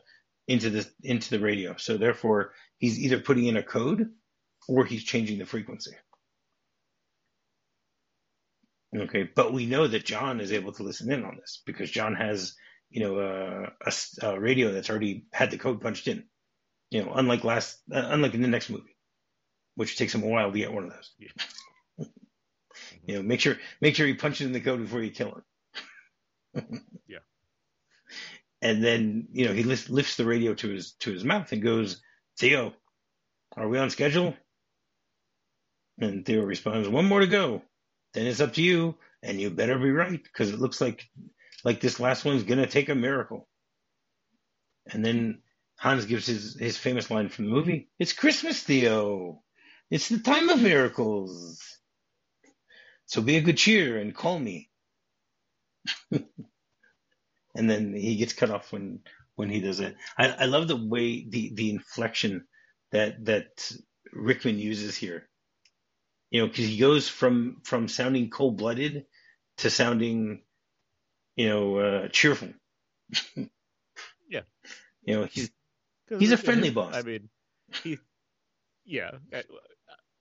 into 0.49 0.71
the 0.71 0.89
into 1.03 1.31
the 1.31 1.41
radio. 1.41 1.77
So 1.77 1.97
therefore, 1.97 2.53
he's 2.79 2.99
either 2.99 3.21
putting 3.21 3.47
in 3.47 3.57
a 3.57 3.63
code 3.63 4.11
or 4.69 4.85
he's 4.85 5.05
changing 5.05 5.39
the 5.39 5.47
frequency. 5.47 5.93
Okay, 8.97 9.29
but 9.35 9.53
we 9.53 9.67
know 9.67 9.87
that 9.87 10.05
John 10.05 10.41
is 10.41 10.53
able 10.53 10.73
to 10.73 10.83
listen 10.83 11.13
in 11.13 11.25
on 11.25 11.37
this 11.37 11.63
because 11.67 11.91
John 11.91 12.15
has, 12.15 12.55
you 12.89 13.01
know, 13.01 13.19
uh, 13.19 13.71
a, 13.85 14.27
a 14.27 14.41
radio 14.41 14.73
that's 14.73 14.89
already 14.89 15.27
had 15.33 15.51
the 15.51 15.59
code 15.59 15.81
punched 15.81 16.09
in. 16.09 16.25
You 16.91 17.05
know, 17.05 17.13
unlike 17.15 17.45
last, 17.45 17.79
uh, 17.93 18.09
unlike 18.11 18.35
in 18.35 18.43
the 18.43 18.49
next 18.49 18.71
movie, 18.71 18.96
which 19.77 19.97
takes 19.97 20.15
him 20.15 20.23
a 20.23 20.27
while 20.27 20.51
to 20.51 20.59
get 20.59 20.73
one 20.73 20.85
of 20.85 20.91
those. 20.91 21.13
Yeah. 21.19 22.05
You 23.07 23.15
know, 23.15 23.23
make 23.23 23.39
sure 23.39 23.57
make 23.81 23.95
sure 23.95 24.07
he 24.07 24.15
punches 24.15 24.47
in 24.47 24.53
the 24.53 24.61
code 24.61 24.81
before 24.81 25.01
you 25.01 25.11
kill 25.13 25.41
him. 26.55 26.85
Yeah. 27.09 27.19
And 28.61 28.83
then 28.83 29.29
you 29.31 29.47
know 29.47 29.53
he 29.53 29.63
lifts, 29.63 29.89
lifts 29.89 30.17
the 30.17 30.25
radio 30.25 30.55
to 30.55 30.69
his 30.71 30.95
to 31.01 31.13
his 31.13 31.23
mouth 31.25 31.53
and 31.53 31.63
goes, 31.63 32.03
Theo, 32.39 32.75
are 33.57 33.69
we 33.69 33.79
on 33.79 33.91
schedule? 33.91 34.35
And 35.99 36.27
Theo 36.27 36.43
responds, 36.43 36.89
one 36.89 37.07
more 37.07 37.21
to 37.21 37.27
go. 37.27 37.63
Then 38.13 38.27
it's 38.27 38.41
up 38.41 38.55
to 38.55 38.63
you, 38.63 38.97
and 39.23 39.41
you 39.41 39.51
better 39.51 39.79
be 39.79 39.91
right 39.91 40.23
because 40.23 40.51
it 40.51 40.59
looks 40.59 40.81
like 40.81 41.09
like 41.65 41.81
this 41.81 42.01
last 42.01 42.25
one's 42.25 42.43
gonna 42.43 42.67
take 42.67 42.89
a 42.89 42.95
miracle. 42.95 43.49
And 44.91 45.05
then 45.05 45.43
Hans 45.79 46.07
gives 46.07 46.27
his 46.27 46.59
his 46.59 46.77
famous 46.77 47.11
line 47.11 47.29
from 47.29 47.47
the 47.47 47.51
movie: 47.51 47.89
"It's 47.99 48.13
Christmas, 48.13 48.63
Theo. 48.63 49.43
It's 49.91 50.09
the 50.09 50.19
time 50.19 50.49
of 50.49 50.63
miracles. 50.63 51.61
So 53.07 53.23
be 53.23 53.37
a 53.37 53.43
good 53.43 53.59
cheer 53.59 53.99
and 53.99 54.15
call 54.15 54.39
me." 54.39 54.71
and 56.11 57.71
then 57.71 57.95
he 57.95 58.17
gets 58.17 58.33
cut 58.33 58.51
off 58.51 58.73
when 58.73 59.01
when 59.37 59.51
he 59.51 59.61
does 59.61 59.81
it. 59.81 59.97
I, 60.19 60.29
I 60.31 60.45
love 60.47 60.69
the 60.69 60.77
way 60.77 61.27
the 61.29 61.53
the 61.55 61.71
inflection 61.71 62.47
that 62.93 63.25
that 63.27 63.73
Rickman 64.13 64.59
uses 64.59 64.97
here. 64.97 65.29
You 66.31 66.43
know, 66.43 66.49
because 66.49 66.67
he 66.67 66.79
goes 66.79 67.09
from 67.09 67.63
from 67.65 67.89
sounding 67.89 68.31
cold 68.31 68.57
blooded 68.59 69.07
to 69.59 69.71
sounding, 69.71 70.43
you 71.37 71.49
know, 71.49 71.79
uh, 71.79 72.09
cheerful. 72.09 72.51
Yeah. 74.29 74.41
You 75.05 75.21
know, 75.21 75.25
he's 75.27 75.51
He's 76.19 76.33
a 76.33 76.37
friendly 76.37 76.71
boss. 76.71 76.95
I 76.95 77.03
mean, 77.03 77.29
he, 77.83 77.99
yeah, 78.85 79.13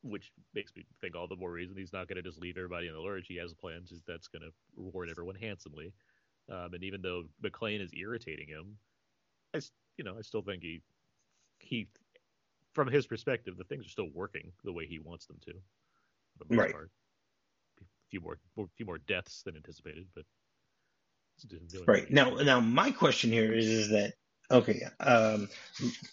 which 0.05 0.31
makes 0.53 0.71
me 0.75 0.85
think 1.01 1.15
all 1.15 1.27
the 1.27 1.35
more 1.35 1.51
reason 1.51 1.75
he's 1.75 1.93
not 1.93 2.07
going 2.07 2.17
to 2.17 2.21
just 2.21 2.39
leave 2.39 2.57
everybody 2.57 2.87
in 2.87 2.93
the 2.93 2.99
lurch. 2.99 3.25
He 3.27 3.37
has 3.37 3.53
plans 3.53 3.91
that's 4.07 4.27
going 4.27 4.43
to 4.43 4.51
reward 4.77 5.09
everyone 5.09 5.35
handsomely. 5.35 5.93
Um, 6.49 6.73
and 6.73 6.83
even 6.83 7.01
though 7.01 7.23
McClane 7.43 7.81
is 7.81 7.91
irritating 7.93 8.47
him, 8.47 8.77
I, 9.55 9.61
you 9.97 10.03
know, 10.03 10.15
I 10.17 10.21
still 10.21 10.43
think 10.43 10.61
he, 10.61 10.81
he, 11.59 11.87
from 12.73 12.87
his 12.87 13.07
perspective, 13.07 13.57
the 13.57 13.63
things 13.63 13.85
are 13.85 13.89
still 13.89 14.09
working 14.13 14.51
the 14.63 14.73
way 14.73 14.85
he 14.85 14.99
wants 14.99 15.25
them 15.25 15.37
to. 15.45 15.53
The 16.39 16.55
Right. 16.55 16.71
part. 16.71 16.91
A 17.81 17.85
few 18.11 18.21
more, 18.21 18.37
more, 18.55 18.67
few 18.75 18.85
more 18.85 18.97
deaths 18.99 19.41
than 19.43 19.55
anticipated, 19.55 20.07
but 20.13 20.25
it's 21.35 21.45
just 21.45 21.67
doing 21.69 21.85
right 21.87 22.09
now. 22.11 22.35
Now, 22.35 22.59
my 22.59 22.91
question 22.91 23.31
here 23.31 23.53
is 23.53 23.67
is 23.67 23.89
that 23.89 24.13
okay? 24.51 24.83
Um, 24.99 25.49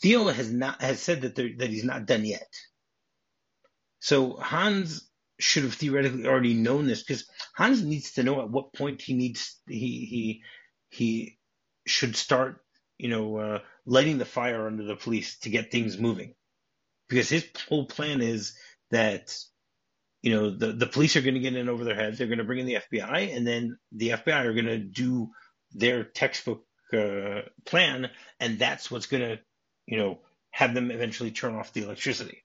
Theo 0.01 0.29
has 0.29 0.51
not 0.53 0.81
has 0.81 1.01
said 1.01 1.23
that 1.23 1.37
that 1.37 1.71
he's 1.71 1.85
not 1.85 2.07
done 2.07 2.25
yet. 2.25 2.49
So 4.03 4.33
Hans 4.33 5.09
should 5.39 5.63
have 5.63 5.75
theoretically 5.75 6.27
already 6.27 6.55
known 6.55 6.89
this 6.89 7.05
because 7.05 7.25
Hans 7.57 7.83
needs 7.83 8.15
to 8.15 8.25
know 8.25 8.43
at 8.43 8.51
what 8.51 8.73
point 8.73 9.01
he 9.01 9.15
needs 9.15 9.61
he 9.69 10.07
he 10.07 10.43
he 10.89 11.39
should 11.87 12.17
start 12.17 12.65
you 12.99 13.09
know 13.09 13.37
uh, 13.37 13.59
lighting 13.87 14.19
the 14.19 14.25
fire 14.25 14.67
under 14.67 14.83
the 14.83 14.97
police 14.97 15.39
to 15.41 15.51
get 15.51 15.71
things 15.71 15.99
moving. 15.99 16.35
Because 17.09 17.29
his 17.29 17.47
whole 17.69 17.87
plan 17.87 18.23
is 18.23 18.55
that 18.91 19.39
you 20.21 20.33
know 20.35 20.51
the 20.51 20.73
the 20.73 20.89
police 20.89 21.15
are 21.15 21.23
going 21.23 21.35
to 21.35 21.41
get 21.41 21.55
in 21.55 21.69
over 21.69 21.85
their 21.85 21.95
heads 21.95 22.19
they're 22.19 22.27
going 22.27 22.39
to 22.39 22.45
bring 22.45 22.59
in 22.59 22.67
the 22.67 22.81
FBI 22.91 23.37
and 23.37 23.47
then 23.47 23.79
the 23.93 24.09
FBI 24.09 24.45
are 24.45 24.53
going 24.53 24.67
to 24.67 24.79
do 24.79 25.31
their 25.71 26.03
textbook 26.03 26.65
uh, 26.93 27.43
plan 27.65 28.11
and 28.41 28.59
that's 28.59 28.91
what's 28.91 29.07
going 29.07 29.23
to 29.23 29.39
you 29.87 29.97
know 29.97 30.19
have 30.51 30.75
them 30.75 30.91
eventually 30.91 31.31
turn 31.31 31.55
off 31.55 31.73
the 31.73 31.85
electricity. 31.85 32.43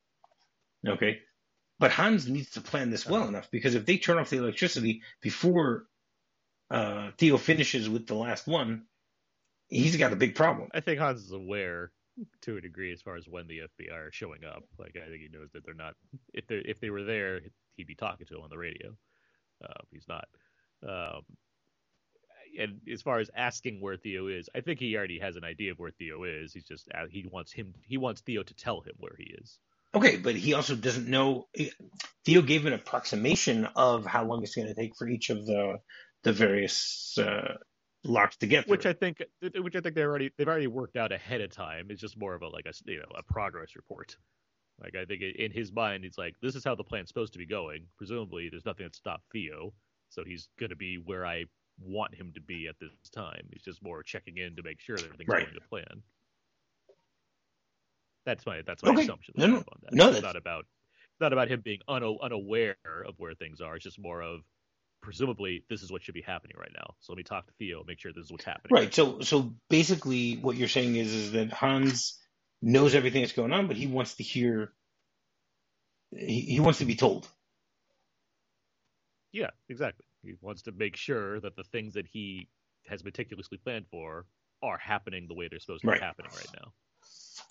Okay 0.87 1.21
but 1.79 1.91
Hans 1.91 2.27
needs 2.27 2.51
to 2.51 2.61
plan 2.61 2.89
this 2.89 3.05
well 3.05 3.27
enough 3.27 3.49
because 3.51 3.75
if 3.75 3.85
they 3.85 3.97
turn 3.97 4.17
off 4.17 4.29
the 4.29 4.37
electricity 4.37 5.01
before 5.21 5.85
uh, 6.71 7.11
Theo 7.17 7.37
finishes 7.37 7.89
with 7.89 8.07
the 8.07 8.15
last 8.15 8.47
one, 8.47 8.85
he's 9.67 9.95
got 9.97 10.13
a 10.13 10.17
big 10.17 10.35
problem. 10.35 10.69
I 10.73 10.79
think 10.81 10.99
Hans 10.99 11.21
is 11.21 11.31
aware 11.31 11.91
to 12.41 12.57
a 12.57 12.61
degree 12.61 12.91
as 12.91 13.01
far 13.01 13.15
as 13.15 13.27
when 13.27 13.47
the 13.47 13.59
FBI 13.59 13.93
are 13.93 14.11
showing 14.11 14.43
up. 14.43 14.63
Like 14.77 14.95
I 14.95 15.09
think 15.09 15.21
he 15.21 15.29
knows 15.31 15.51
that 15.53 15.63
they're 15.65 15.73
not. 15.73 15.93
If 16.33 16.47
they 16.47 16.55
if 16.55 16.79
they 16.79 16.89
were 16.89 17.03
there, 17.03 17.41
he'd 17.75 17.87
be 17.87 17.95
talking 17.95 18.25
to 18.27 18.33
them 18.33 18.43
on 18.43 18.49
the 18.49 18.57
radio. 18.57 18.95
Uh, 19.63 19.83
he's 19.91 20.07
not. 20.07 20.27
Um, 20.83 21.21
and 22.59 22.79
as 22.91 23.01
far 23.01 23.19
as 23.19 23.29
asking 23.35 23.81
where 23.81 23.97
Theo 23.97 24.27
is, 24.27 24.49
I 24.55 24.61
think 24.61 24.79
he 24.79 24.95
already 24.95 25.19
has 25.19 25.35
an 25.35 25.43
idea 25.43 25.71
of 25.71 25.79
where 25.79 25.91
Theo 25.91 26.23
is. 26.23 26.53
He's 26.53 26.63
just 26.63 26.87
uh, 26.93 27.05
he 27.09 27.25
wants 27.31 27.51
him. 27.51 27.73
He 27.83 27.97
wants 27.97 28.21
Theo 28.21 28.43
to 28.43 28.53
tell 28.53 28.81
him 28.81 28.93
where 28.97 29.15
he 29.17 29.35
is. 29.41 29.59
Okay, 29.95 30.17
but 30.17 30.35
he 30.35 30.53
also 30.53 30.75
doesn't 30.75 31.07
know. 31.07 31.47
Theo 32.25 32.41
gave 32.41 32.65
an 32.65 32.73
approximation 32.73 33.65
of 33.75 34.05
how 34.05 34.25
long 34.25 34.43
it's 34.43 34.55
going 34.55 34.67
to 34.67 34.73
take 34.75 34.95
for 34.97 35.07
each 35.07 35.29
of 35.29 35.45
the 35.45 35.77
the 36.23 36.33
various 36.33 37.17
uh, 37.17 37.55
locks 38.03 38.37
to 38.37 38.47
get 38.47 38.65
through. 38.65 38.71
Which 38.71 38.85
I 38.85 38.93
think, 38.93 39.23
which 39.41 39.75
I 39.75 39.81
think 39.81 39.95
they 39.95 40.03
already 40.03 40.31
they've 40.37 40.47
already 40.47 40.67
worked 40.67 40.97
out 40.97 41.11
ahead 41.11 41.41
of 41.41 41.51
time. 41.51 41.87
It's 41.89 42.01
just 42.01 42.17
more 42.17 42.35
of 42.35 42.41
a 42.41 42.47
like 42.47 42.65
a 42.65 42.73
you 42.85 42.99
know 42.99 43.05
a 43.17 43.23
progress 43.23 43.75
report. 43.75 44.17
Like 44.81 44.95
I 44.95 45.05
think 45.05 45.21
in 45.21 45.51
his 45.51 45.71
mind, 45.71 46.03
he's 46.03 46.17
like, 46.17 46.35
this 46.41 46.55
is 46.55 46.63
how 46.63 46.75
the 46.75 46.83
plan's 46.83 47.07
supposed 47.07 47.33
to 47.33 47.39
be 47.39 47.47
going. 47.47 47.87
Presumably, 47.97 48.49
there's 48.49 48.65
nothing 48.65 48.85
that 48.85 48.95
stopped 48.95 49.23
Theo, 49.31 49.73
so 50.09 50.23
he's 50.23 50.49
going 50.59 50.69
to 50.69 50.75
be 50.75 50.97
where 51.03 51.25
I 51.25 51.45
want 51.79 52.13
him 52.13 52.31
to 52.35 52.41
be 52.41 52.67
at 52.67 52.75
this 52.79 52.91
time. 53.11 53.47
He's 53.51 53.63
just 53.63 53.81
more 53.81 54.03
checking 54.03 54.37
in 54.37 54.55
to 54.55 54.63
make 54.63 54.79
sure 54.79 54.95
that 54.95 55.05
everything's 55.05 55.29
Right. 55.29 55.45
going 55.45 55.55
to 55.59 55.67
plan. 55.69 56.03
That's 58.27 58.45
my 58.45 58.61
that's 58.67 58.83
my 58.83 58.91
Okay. 58.91 59.03
assumption 59.03 59.35
No, 59.37 59.47
no. 59.47 59.57
that. 59.59 59.93
No, 59.93 60.07
it's 60.09 60.15
that's- 60.17 60.21
not 60.21 60.35
about 60.35 60.65
not 61.21 61.31
about 61.33 61.47
him 61.49 61.61
being 61.61 61.79
una- 61.89 62.17
unaware 62.17 62.75
of 63.07 63.15
where 63.17 63.33
things 63.33 63.61
are. 63.61 63.75
It's 63.75 63.83
just 63.85 63.97
more 63.97 64.21
of 64.21 64.41
presumably 65.01 65.63
this 65.69 65.81
is 65.81 65.89
what 65.91 66.03
should 66.03 66.13
be 66.13 66.21
happening 66.21 66.57
right 66.59 66.71
now. 66.75 66.95
So 66.99 67.13
let 67.13 67.17
me 67.17 67.23
talk 67.23 67.47
to 67.47 67.53
Theo, 67.57 67.83
make 67.87 67.99
sure 68.01 68.11
this 68.13 68.25
is 68.25 68.31
what's 68.31 68.43
happening. 68.43 68.75
Right. 68.75 68.93
So 68.93 69.21
so 69.21 69.55
basically, 69.69 70.35
what 70.35 70.57
you're 70.57 70.67
saying 70.67 70.97
is 70.97 71.13
is 71.13 71.31
that 71.31 71.51
Hans 71.53 72.21
knows 72.61 72.95
everything 72.95 73.21
that's 73.21 73.31
going 73.33 73.53
on, 73.53 73.67
but 73.67 73.77
he 73.77 73.87
wants 73.87 74.15
to 74.15 74.23
hear. 74.23 74.73
He, 76.11 76.41
he 76.41 76.59
wants 76.59 76.79
to 76.79 76.85
be 76.85 76.95
told. 76.95 77.27
Yeah, 79.31 79.51
exactly. 79.69 80.05
He 80.23 80.33
wants 80.41 80.63
to 80.63 80.71
make 80.73 80.95
sure 80.97 81.39
that 81.39 81.55
the 81.55 81.63
things 81.63 81.93
that 81.93 82.07
he 82.07 82.49
has 82.87 83.03
meticulously 83.03 83.57
planned 83.57 83.85
for 83.91 84.25
are 84.61 84.77
happening 84.77 85.27
the 85.27 85.35
way 85.35 85.47
they're 85.49 85.59
supposed 85.59 85.81
to 85.83 85.87
Right. 85.87 85.99
be 85.99 86.05
happening 86.05 86.31
right 86.33 86.53
now. 86.61 86.73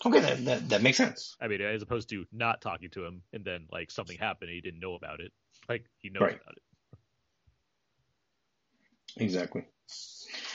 Okay, 0.05 0.19
that, 0.21 0.45
that 0.45 0.69
that 0.69 0.81
makes 0.83 0.97
sense. 0.97 1.35
I 1.41 1.47
mean, 1.47 1.61
as 1.61 1.81
opposed 1.81 2.09
to 2.09 2.25
not 2.31 2.61
talking 2.61 2.89
to 2.91 3.05
him 3.05 3.23
and 3.33 3.45
then 3.45 3.67
like 3.71 3.91
something 3.91 4.17
happened 4.17 4.49
and 4.49 4.55
he 4.55 4.61
didn't 4.61 4.79
know 4.79 4.95
about 4.95 5.19
it. 5.21 5.31
Like 5.69 5.85
he 5.99 6.09
knows 6.09 6.21
Right. 6.21 6.39
about 6.41 6.55
it. 6.57 6.63
Exactly. 9.17 9.63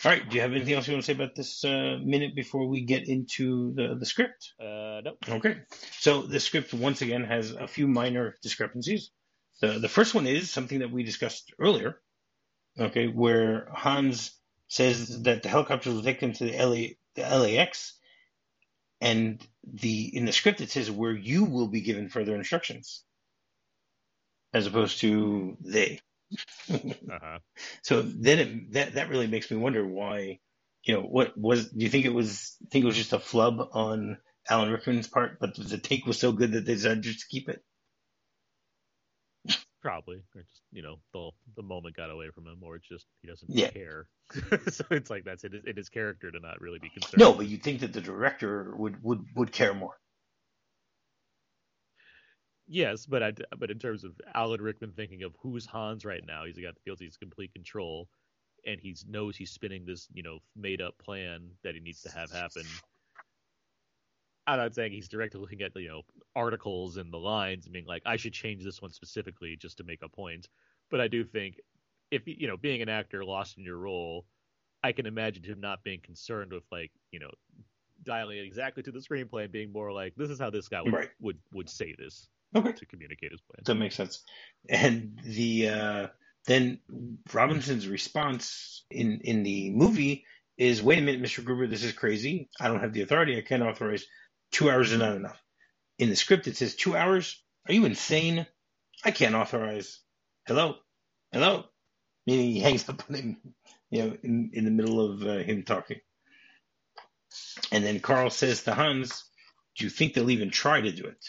All 0.04 0.12
right. 0.12 0.28
Do 0.28 0.36
you 0.36 0.42
have 0.42 0.52
anything 0.52 0.74
else 0.74 0.86
you 0.88 0.94
want 0.94 1.04
to 1.04 1.06
say 1.06 1.14
about 1.14 1.34
this 1.36 1.64
uh, 1.64 1.98
minute 2.04 2.34
before 2.36 2.68
we 2.68 2.82
get 2.84 3.08
into 3.08 3.74
the 3.74 3.96
the 3.98 4.06
script? 4.06 4.52
Uh, 4.60 5.00
no. 5.04 5.12
Okay. 5.28 5.56
So 6.00 6.22
the 6.22 6.40
script 6.40 6.74
once 6.74 7.02
again 7.02 7.24
has 7.24 7.52
a 7.52 7.68
few 7.68 7.88
minor 7.88 8.36
discrepancies. 8.42 9.10
The 9.60 9.78
the 9.78 9.88
first 9.88 10.14
one 10.14 10.26
is 10.26 10.50
something 10.50 10.80
that 10.80 10.92
we 10.92 11.02
discussed 11.04 11.52
earlier. 11.60 12.00
Okay, 12.78 13.06
where 13.08 13.68
Hans 13.74 14.32
says 14.68 15.22
that 15.24 15.42
the 15.42 15.48
helicopters 15.48 15.94
will 15.94 16.02
take 16.02 16.20
them 16.20 16.32
to 16.34 16.44
the 16.44 16.52
LA 16.58 16.94
the 17.16 17.22
LAX, 17.22 17.94
and 19.02 19.46
the 19.64 20.16
in 20.16 20.26
the 20.26 20.32
script 20.32 20.62
it 20.62 20.70
says 20.70 20.90
where 20.90 21.12
you 21.12 21.44
will 21.44 21.68
be 21.68 21.82
given 21.82 22.08
further 22.08 22.36
instructions, 22.36 23.04
as 24.54 24.66
opposed 24.66 25.00
to 25.00 25.56
they. 25.60 26.00
Uh-huh. 26.70 27.38
So 27.82 28.02
then 28.02 28.38
it, 28.38 28.72
that 28.74 28.94
that 28.94 29.10
really 29.10 29.26
makes 29.26 29.50
me 29.50 29.58
wonder 29.58 29.86
why, 29.86 30.40
you 30.84 30.94
know, 30.94 31.02
what 31.02 31.36
was? 31.36 31.70
Do 31.70 31.84
you 31.84 31.90
think 31.90 32.06
it 32.06 32.14
was? 32.14 32.56
Think 32.70 32.84
it 32.84 32.86
was 32.86 32.96
just 32.96 33.12
a 33.12 33.18
flub 33.18 33.60
on 33.72 34.18
Alan 34.48 34.70
Rickman's 34.70 35.08
part, 35.08 35.38
but 35.40 35.56
the 35.56 35.78
take 35.78 36.06
was 36.06 36.18
so 36.18 36.32
good 36.32 36.52
that 36.52 36.64
they 36.66 36.74
decided 36.74 37.02
just 37.02 37.20
to 37.20 37.26
keep 37.28 37.48
it. 37.48 37.62
Probably, 39.82 40.22
or 40.36 40.42
just 40.42 40.62
you 40.72 40.82
know, 40.82 41.00
the 41.12 41.30
the 41.56 41.62
moment 41.62 41.96
got 41.96 42.10
away 42.10 42.30
from 42.30 42.46
him, 42.46 42.62
or 42.62 42.76
it's 42.76 42.88
just 42.88 43.06
he 43.20 43.28
doesn't 43.28 43.50
Yeah. 43.50 43.70
care. 43.72 44.06
so 44.70 44.84
it's 44.90 45.10
like 45.10 45.24
that's 45.24 45.44
in 45.44 45.60
his, 45.76 45.88
character 45.88 46.30
to 46.30 46.38
not 46.40 46.60
really 46.60 46.78
be 46.78 46.88
concerned. 46.88 47.20
No, 47.20 47.32
but 47.32 47.46
you'd 47.48 47.62
think 47.62 47.80
that 47.80 47.92
the 47.92 48.00
director 48.00 48.74
would 48.76 49.02
would 49.02 49.26
would 49.34 49.52
care 49.52 49.74
more. 49.74 49.98
Yes, 52.68 53.06
but 53.06 53.22
I, 53.22 53.32
but 53.58 53.70
in 53.70 53.78
terms 53.78 54.04
of 54.04 54.12
Alan 54.34 54.62
Rickman 54.62 54.92
thinking 54.92 55.24
of 55.24 55.34
who's 55.40 55.66
Hans 55.66 56.04
right 56.04 56.24
now, 56.24 56.44
he's 56.44 56.58
got 56.58 56.74
the 56.74 56.80
feels 56.84 57.00
he's 57.00 57.16
complete 57.16 57.52
control, 57.52 58.08
and 58.64 58.80
he 58.80 58.96
knows 59.08 59.36
he's 59.36 59.50
spinning 59.50 59.84
this 59.84 60.08
you 60.14 60.22
know 60.22 60.38
made 60.56 60.80
up 60.80 60.96
plan 60.98 61.50
that 61.64 61.74
he 61.74 61.80
needs 61.80 62.02
to 62.02 62.10
have 62.10 62.30
happen. 62.30 62.80
I'm 64.46 64.58
not 64.58 64.74
saying 64.74 64.92
he's 64.92 65.08
directly 65.08 65.40
looking 65.40 65.62
at 65.62 65.76
you 65.76 65.88
know 65.88 66.02
articles 66.34 66.96
and 66.96 67.12
the 67.12 67.18
lines 67.18 67.66
and 67.66 67.72
being 67.72 67.86
like 67.86 68.02
I 68.06 68.16
should 68.16 68.32
change 68.32 68.64
this 68.64 68.82
one 68.82 68.92
specifically 68.92 69.56
just 69.56 69.78
to 69.78 69.84
make 69.84 70.02
a 70.02 70.08
point, 70.08 70.48
but 70.90 71.00
I 71.00 71.08
do 71.08 71.24
think 71.24 71.60
if 72.10 72.22
you 72.26 72.46
know 72.48 72.56
being 72.56 72.82
an 72.82 72.88
actor 72.88 73.24
lost 73.24 73.58
in 73.58 73.64
your 73.64 73.78
role, 73.78 74.26
I 74.82 74.92
can 74.92 75.06
imagine 75.06 75.44
him 75.44 75.60
not 75.60 75.82
being 75.84 76.00
concerned 76.00 76.52
with 76.52 76.64
like 76.72 76.90
you 77.10 77.20
know 77.20 77.30
dialing 78.02 78.38
it 78.38 78.44
exactly 78.44 78.82
to 78.82 78.90
the 78.90 78.98
screenplay 78.98 79.44
and 79.44 79.52
being 79.52 79.72
more 79.72 79.92
like 79.92 80.14
this 80.16 80.30
is 80.30 80.38
how 80.40 80.50
this 80.50 80.68
guy 80.68 80.82
would 80.82 80.92
Right. 80.92 81.08
would, 81.20 81.38
would 81.52 81.68
say 81.68 81.94
this 81.96 82.28
Okay, 82.54 82.72
to 82.72 82.86
communicate 82.86 83.30
his 83.30 83.40
plan. 83.40 83.62
that 83.64 83.76
makes 83.76 83.94
sense. 83.94 84.24
And 84.68 85.18
the 85.24 85.68
uh, 85.68 86.06
then 86.46 86.80
Robinson's 87.32 87.88
response 87.88 88.84
in 88.90 89.20
in 89.22 89.42
the 89.42 89.70
movie 89.70 90.24
is, 90.58 90.82
"Wait 90.82 90.98
a 90.98 91.02
minute, 91.02 91.22
Mr. 91.22 91.42
Gruber, 91.44 91.66
this 91.66 91.84
is 91.84 91.92
crazy. 91.92 92.50
I 92.60 92.68
don't 92.68 92.80
have 92.80 92.92
the 92.92 93.02
authority. 93.02 93.38
I 93.38 93.42
can't 93.42 93.62
authorize. 93.62 94.04
Two 94.52 94.70
hours 94.70 94.92
is 94.92 94.98
not 95.00 95.16
enough." 95.16 95.42
In 95.98 96.10
the 96.10 96.16
script, 96.16 96.46
it 96.48 96.56
says 96.56 96.74
two 96.74 96.96
hours. 96.96 97.42
Are 97.66 97.74
you 97.74 97.84
insane? 97.84 98.46
I 99.04 99.10
can't 99.12 99.34
authorize. 99.34 100.00
Hello, 100.46 100.76
hello. 101.32 101.64
Meaning 102.26 102.52
he 102.52 102.60
hangs 102.60 102.88
up 102.88 103.04
on 103.08 103.16
him, 103.16 103.54
you 103.90 104.02
know, 104.02 104.16
in, 104.22 104.50
in 104.52 104.64
the 104.64 104.70
middle 104.70 105.00
of 105.00 105.22
uh, 105.22 105.38
him 105.38 105.64
talking. 105.64 106.00
And 107.72 107.84
then 107.84 108.00
Karl 108.00 108.30
says 108.30 108.64
to 108.64 108.74
Hans, 108.74 109.24
"Do 109.76 109.84
you 109.84 109.90
think 109.90 110.14
they'll 110.14 110.30
even 110.30 110.50
try 110.50 110.80
to 110.80 110.92
do 110.92 111.04
it?" 111.06 111.24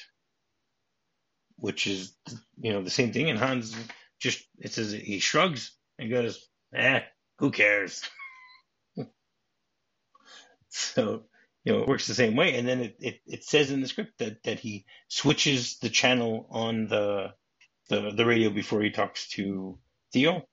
Which 1.57 1.87
is, 1.87 2.15
you 2.59 2.73
know, 2.73 2.83
the 2.83 2.89
same 2.89 3.13
thing. 3.13 3.29
And 3.29 3.39
Hans 3.39 3.75
just 4.19 4.43
it 4.59 4.73
says 4.73 4.91
he 4.91 5.19
shrugs 5.19 5.71
and 5.99 6.09
goes, 6.09 6.47
"Eh, 6.75 7.01
who 7.39 7.51
cares?" 7.51 8.01
so 10.69 11.25
you 11.63 11.73
know, 11.73 11.81
it 11.81 11.87
works 11.87 12.07
the 12.07 12.15
same 12.15 12.35
way. 12.35 12.57
And 12.57 12.67
then 12.67 12.81
it, 12.81 12.95
it, 12.99 13.21
it 13.25 13.43
says 13.43 13.71
in 13.71 13.81
the 13.81 13.87
script 13.87 14.19
that, 14.19 14.43
that 14.43 14.59
he 14.59 14.85
switches 15.07 15.79
the 15.79 15.89
channel 15.89 16.47
on 16.51 16.87
the, 16.87 17.33
the 17.89 18.11
the 18.15 18.25
radio 18.25 18.49
before 18.49 18.81
he 18.81 18.91
talks 18.91 19.29
to 19.29 19.79
Theo. 20.13 20.47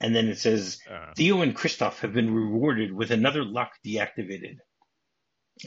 And 0.00 0.14
then 0.14 0.28
it 0.28 0.38
says 0.38 0.78
Uh, 0.90 1.12
Theo 1.16 1.42
and 1.42 1.56
Kristoff 1.56 2.00
have 2.00 2.12
been 2.12 2.34
rewarded 2.34 2.92
with 2.92 3.10
another 3.10 3.44
lock 3.44 3.72
deactivated. 3.86 4.58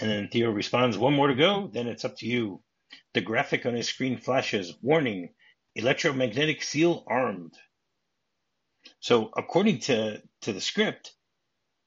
And 0.01 0.09
then 0.09 0.29
Theo 0.29 0.51
responds, 0.51 0.97
One 0.97 1.13
more 1.13 1.27
to 1.27 1.35
go, 1.35 1.69
then 1.71 1.87
it's 1.87 2.05
up 2.05 2.17
to 2.17 2.27
you. 2.27 2.61
The 3.13 3.21
graphic 3.21 3.65
on 3.65 3.75
his 3.75 3.87
screen 3.87 4.17
flashes, 4.17 4.73
warning, 4.81 5.33
electromagnetic 5.75 6.63
seal 6.63 7.03
armed. 7.07 7.53
So 8.99 9.31
according 9.35 9.79
to, 9.81 10.21
to 10.41 10.53
the 10.53 10.61
script, 10.61 11.13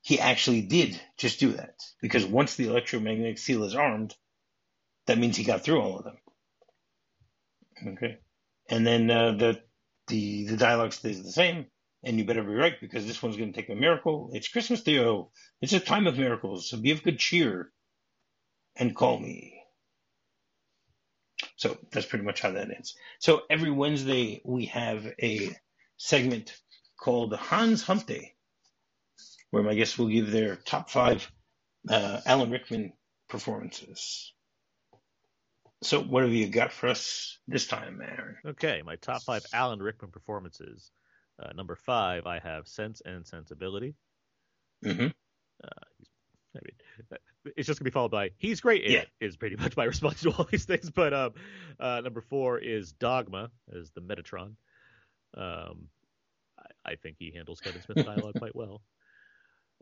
he 0.04 0.20
actually 0.20 0.60
did 0.60 1.00
just 1.16 1.40
do 1.40 1.52
that. 1.52 1.82
Because 2.02 2.26
once 2.26 2.56
the 2.56 2.68
electromagnetic 2.68 3.38
seal 3.38 3.64
is 3.64 3.74
armed, 3.74 4.14
that 5.06 5.16
means 5.16 5.34
he 5.34 5.44
got 5.44 5.64
through 5.64 5.80
all 5.80 5.98
of 5.98 6.04
them. 6.04 6.18
Okay. 7.94 8.18
And 8.68 8.86
then 8.86 9.10
uh, 9.10 9.32
the 9.32 9.62
the 10.08 10.44
the 10.44 10.56
dialogue 10.58 10.92
stays 10.92 11.22
the 11.22 11.32
same 11.32 11.66
and 12.02 12.18
you 12.18 12.26
better 12.26 12.42
be 12.42 12.52
right 12.52 12.78
because 12.82 13.06
this 13.06 13.22
one's 13.22 13.38
going 13.38 13.50
to 13.50 13.58
take 13.58 13.70
a 13.70 13.74
miracle. 13.74 14.28
It's 14.34 14.48
Christmas, 14.48 14.82
Theo. 14.82 15.30
It's 15.62 15.72
a 15.72 15.80
time 15.80 16.06
of 16.06 16.18
miracles, 16.18 16.68
so 16.68 16.76
be 16.76 16.90
of 16.90 17.02
good 17.02 17.18
cheer 17.18 17.72
and 18.76 18.94
call 18.94 19.18
me. 19.18 19.58
So 21.56 21.78
that's 21.92 22.06
pretty 22.06 22.26
much 22.26 22.42
how 22.42 22.50
that 22.50 22.70
ends. 22.70 22.94
So 23.20 23.42
every 23.48 23.70
Wednesday 23.70 24.42
we 24.44 24.66
have 24.66 25.06
a 25.18 25.56
segment 25.96 26.54
called 27.00 27.32
Hans 27.32 27.82
Hump 27.82 28.06
Day, 28.06 28.33
where 29.54 29.62
my 29.62 29.74
guests 29.74 29.96
will 29.96 30.08
give 30.08 30.32
their 30.32 30.56
top 30.56 30.90
five 30.90 31.30
uh, 31.88 32.20
Alan 32.26 32.50
Rickman 32.50 32.92
performances. 33.28 34.32
So 35.84 36.02
what 36.02 36.24
have 36.24 36.32
you 36.32 36.48
got 36.48 36.72
for 36.72 36.88
us 36.88 37.38
this 37.46 37.68
time, 37.68 38.00
Aaron? 38.02 38.36
okay, 38.44 38.82
my 38.84 38.96
top 38.96 39.22
five 39.22 39.44
Alan 39.52 39.80
Rickman 39.80 40.10
performances. 40.10 40.90
Uh, 41.40 41.52
number 41.52 41.76
five, 41.76 42.26
I 42.26 42.40
have 42.40 42.66
Sense 42.66 43.00
and 43.04 43.24
Sensibility. 43.24 43.94
Mm-hmm. 44.84 45.06
I 46.56 46.60
mean, 46.62 46.74
uh, 47.12 47.16
it's 47.56 47.66
just 47.68 47.78
gonna 47.78 47.90
be 47.90 47.92
followed 47.92 48.10
by 48.10 48.30
"He's 48.36 48.60
great." 48.60 48.82
in 48.84 48.92
Yeah. 48.92 48.98
it," 49.00 49.08
is 49.20 49.36
pretty 49.36 49.54
much 49.56 49.76
my 49.76 49.84
response 49.94 50.22
to 50.22 50.30
all 50.32 50.46
these 50.50 50.64
things. 50.64 50.90
But 50.90 51.12
um, 51.14 51.32
uh, 51.78 52.00
number 52.02 52.22
four 52.22 52.58
is 52.58 52.92
Dogma 52.92 53.50
as 53.76 53.90
the 53.92 54.00
Metatron. 54.00 54.54
Um, 55.36 55.88
I, 56.58 56.92
I 56.92 56.94
think 56.96 57.16
he 57.20 57.32
handles 57.34 57.60
Kevin 57.60 57.82
Smith's 57.82 58.04
dialogue 58.04 58.34
quite 58.38 58.54
well. 58.56 58.82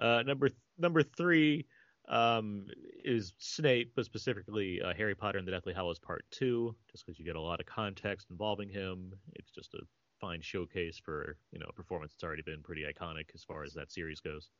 Uh, 0.00 0.22
number 0.22 0.48
th- 0.48 0.58
number 0.78 1.02
three 1.02 1.66
um, 2.08 2.66
is 3.04 3.32
Snape, 3.38 3.92
but 3.94 4.04
specifically 4.04 4.80
uh, 4.82 4.92
Harry 4.94 5.14
Potter 5.14 5.38
and 5.38 5.46
the 5.46 5.52
Deathly 5.52 5.72
Hallows 5.74 5.98
Part 5.98 6.24
Two, 6.30 6.74
just 6.90 7.04
because 7.06 7.18
you 7.18 7.24
get 7.24 7.36
a 7.36 7.40
lot 7.40 7.60
of 7.60 7.66
context 7.66 8.28
involving 8.30 8.68
him. 8.68 9.12
It's 9.34 9.50
just 9.50 9.74
a 9.74 9.80
fine 10.20 10.40
showcase 10.40 10.98
for 10.98 11.36
you 11.52 11.58
know 11.58 11.66
a 11.68 11.72
performance 11.72 12.12
that's 12.12 12.24
already 12.24 12.42
been 12.42 12.62
pretty 12.62 12.82
iconic 12.82 13.26
as 13.34 13.44
far 13.44 13.64
as 13.64 13.72
that 13.74 13.92
series 13.92 14.20
goes. 14.20 14.50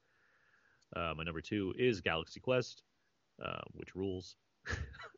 Uh, 0.94 1.14
my 1.16 1.24
number 1.24 1.40
two 1.40 1.72
is 1.78 2.00
Galaxy 2.00 2.40
Quest, 2.40 2.82
uh, 3.44 3.60
which 3.72 3.94
rules. 3.94 4.36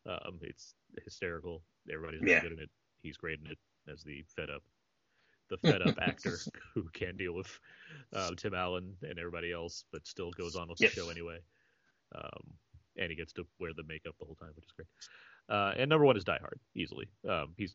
um, 0.07 0.39
it's 0.41 0.75
hysterical. 1.05 1.63
Everybody's 1.93 2.21
really 2.23 2.33
Yeah. 2.33 2.41
good 2.41 2.53
in 2.53 2.59
it. 2.61 2.71
He's 3.03 3.17
great 3.19 3.41
in 3.41 3.51
it 3.51 3.59
as 3.93 4.03
the 4.03 4.25
fed 4.35 4.49
up, 4.49 4.63
the 5.51 5.57
fed 5.59 5.83
up 5.83 5.97
actor 6.01 6.39
who 6.75 6.85
can't 6.93 7.17
deal 7.19 7.33
with 7.35 7.49
uh, 8.15 8.31
Tim 8.37 8.55
Allen 8.55 8.95
and 9.03 9.19
everybody 9.19 9.53
else, 9.53 9.85
but 9.93 10.07
still 10.07 10.31
goes 10.33 10.57
on 10.57 10.69
with 10.69 10.81
Yes. 10.81 10.95
the 10.95 11.01
show 11.03 11.09
anyway. 11.11 11.39
Um, 12.15 12.55
and 12.97 13.11
he 13.11 13.17
gets 13.17 13.33
to 13.35 13.47
wear 13.59 13.73
the 13.77 13.83
makeup 13.85 14.15
the 14.19 14.25
whole 14.25 14.37
time, 14.37 14.51
which 14.57 14.65
is 14.67 14.73
great. 14.73 14.89
Uh, 15.49 15.73
and 15.77 15.89
number 15.91 16.05
one 16.07 16.17
is 16.17 16.25
Die 16.25 16.39
Hard, 16.41 16.59
easily. 16.75 17.09
Um, 17.29 17.53
he's, 17.57 17.75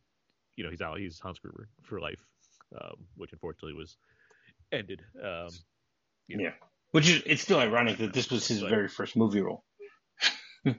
you 0.56 0.64
know, 0.64 0.70
he's 0.72 0.82
out. 0.82 0.98
He's 0.98 1.20
Hans 1.20 1.40
Gruber 1.40 1.68
for 1.84 2.00
life, 2.00 2.26
um, 2.82 2.96
which 3.18 3.32
unfortunately 3.34 3.74
was 3.74 3.98
ended. 4.72 5.02
Um, 5.24 5.50
you 6.28 6.38
know, 6.38 6.44
Yeah. 6.46 6.54
Which 6.92 7.08
is 7.10 7.22
it's 7.26 7.42
still 7.44 7.60
ironic 7.60 7.98
that 8.00 8.14
this 8.14 8.32
was 8.32 8.48
his 8.48 8.62
But- 8.62 8.70
very 8.72 8.88
first 8.88 9.16
movie 9.16 9.42
role. 9.42 9.64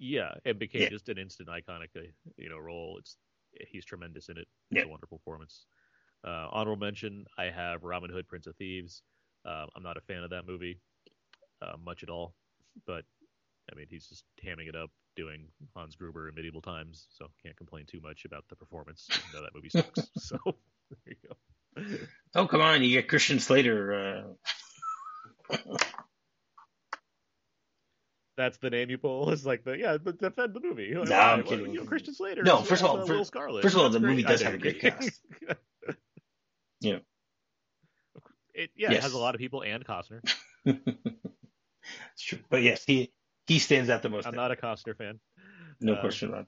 Yeah, 0.00 0.34
and 0.44 0.58
became 0.58 0.82
Yeah. 0.82 0.90
just 0.90 1.08
an 1.08 1.18
instant 1.18 1.48
iconic, 1.48 1.88
uh, 1.96 2.02
you 2.36 2.48
know, 2.48 2.58
role. 2.58 2.98
It's 2.98 3.16
he's 3.66 3.84
tremendous 3.84 4.28
in 4.28 4.38
it. 4.38 4.48
It's 4.70 4.78
Yeah. 4.78 4.84
a 4.84 4.88
wonderful 4.88 5.18
performance. 5.18 5.66
Uh, 6.24 6.48
honorable 6.50 6.80
mention: 6.84 7.26
I 7.36 7.44
have 7.44 7.84
Robin 7.84 8.10
Hood, 8.10 8.28
Prince 8.28 8.46
of 8.46 8.56
Thieves. 8.56 9.02
Uh, 9.44 9.66
I'm 9.74 9.82
not 9.82 9.96
a 9.96 10.00
fan 10.00 10.22
of 10.24 10.30
that 10.30 10.46
movie, 10.46 10.80
uh, 11.62 11.76
much 11.82 12.02
at 12.02 12.10
all, 12.10 12.34
but 12.86 13.04
I 13.72 13.76
mean, 13.76 13.86
he's 13.88 14.08
just 14.08 14.24
hamming 14.44 14.68
it 14.68 14.74
up, 14.76 14.90
doing 15.16 15.48
Hans 15.74 15.94
Gruber 15.96 16.28
in 16.28 16.34
medieval 16.34 16.60
times, 16.62 17.06
so 17.10 17.28
can't 17.42 17.56
complain 17.56 17.86
too 17.86 18.00
much 18.00 18.24
about 18.24 18.44
the 18.48 18.56
performance. 18.56 19.06
Even 19.10 19.22
though 19.32 19.42
that 19.42 19.54
movie 19.54 19.70
sucks. 19.70 20.10
so 20.16 20.38
there 20.44 21.14
you 21.14 21.16
go. 21.28 22.06
Oh, 22.34 22.46
come 22.46 22.60
on, 22.60 22.82
you 22.82 22.90
get 22.90 23.08
Christian 23.08 23.38
Slater. 23.38 24.24
Uh... 28.38 28.42
That's 28.42 28.58
the 28.58 28.70
name 28.70 28.90
you 28.90 28.98
pull. 28.98 29.30
It's 29.30 29.44
like 29.44 29.64
the 29.64 29.76
yeah, 29.76 29.98
but 29.98 30.18
defend 30.18 30.54
the 30.54 30.60
movie. 30.60 30.90
No, 30.92 31.02
Why? 31.02 31.32
I'm 31.32 31.42
kidding. 31.42 31.72
You 31.72 31.80
know, 31.80 31.86
Christian 31.86 32.14
Slater. 32.14 32.42
No, 32.42 32.58
first 32.62 32.82
of 32.82 32.90
all, 32.90 33.10
uh, 33.10 33.24
Scarlet. 33.24 33.62
first 33.62 33.74
of 33.74 33.82
all, 33.82 33.90
the 33.90 34.00
movie 34.00 34.22
does 34.22 34.42
have 34.42 34.54
a 34.54 34.58
great 34.58 34.80
cast. 34.80 35.20
Yeah. 36.80 36.98
It, 38.54 38.70
yeah, 38.76 38.92
it 38.92 39.02
has 39.02 39.14
a 39.14 39.18
lot 39.18 39.34
of 39.34 39.40
people 39.40 39.62
and 39.62 39.84
Costner. 39.84 40.20
It's 42.12 42.22
true. 42.22 42.38
But 42.50 42.62
yes, 42.62 42.84
he 42.84 43.12
he 43.46 43.58
stands 43.58 43.88
out 43.90 44.02
the 44.02 44.08
most. 44.08 44.26
I'm 44.26 44.34
not 44.34 44.50
a 44.50 44.56
Costner 44.56 44.96
fan. 44.96 45.18
no 45.80 45.94
uh, 45.94 46.00
question 46.00 46.34
it. 46.34 46.46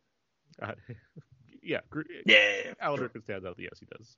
Uh, 0.63 0.73
yeah, 1.63 1.81
Yeah. 2.27 2.75
Alan 2.81 2.99
sure. 2.99 3.05
Rickman 3.05 3.23
stands 3.23 3.47
out. 3.47 3.57
Yes, 3.59 3.79
he 3.81 3.87
does. 3.87 4.17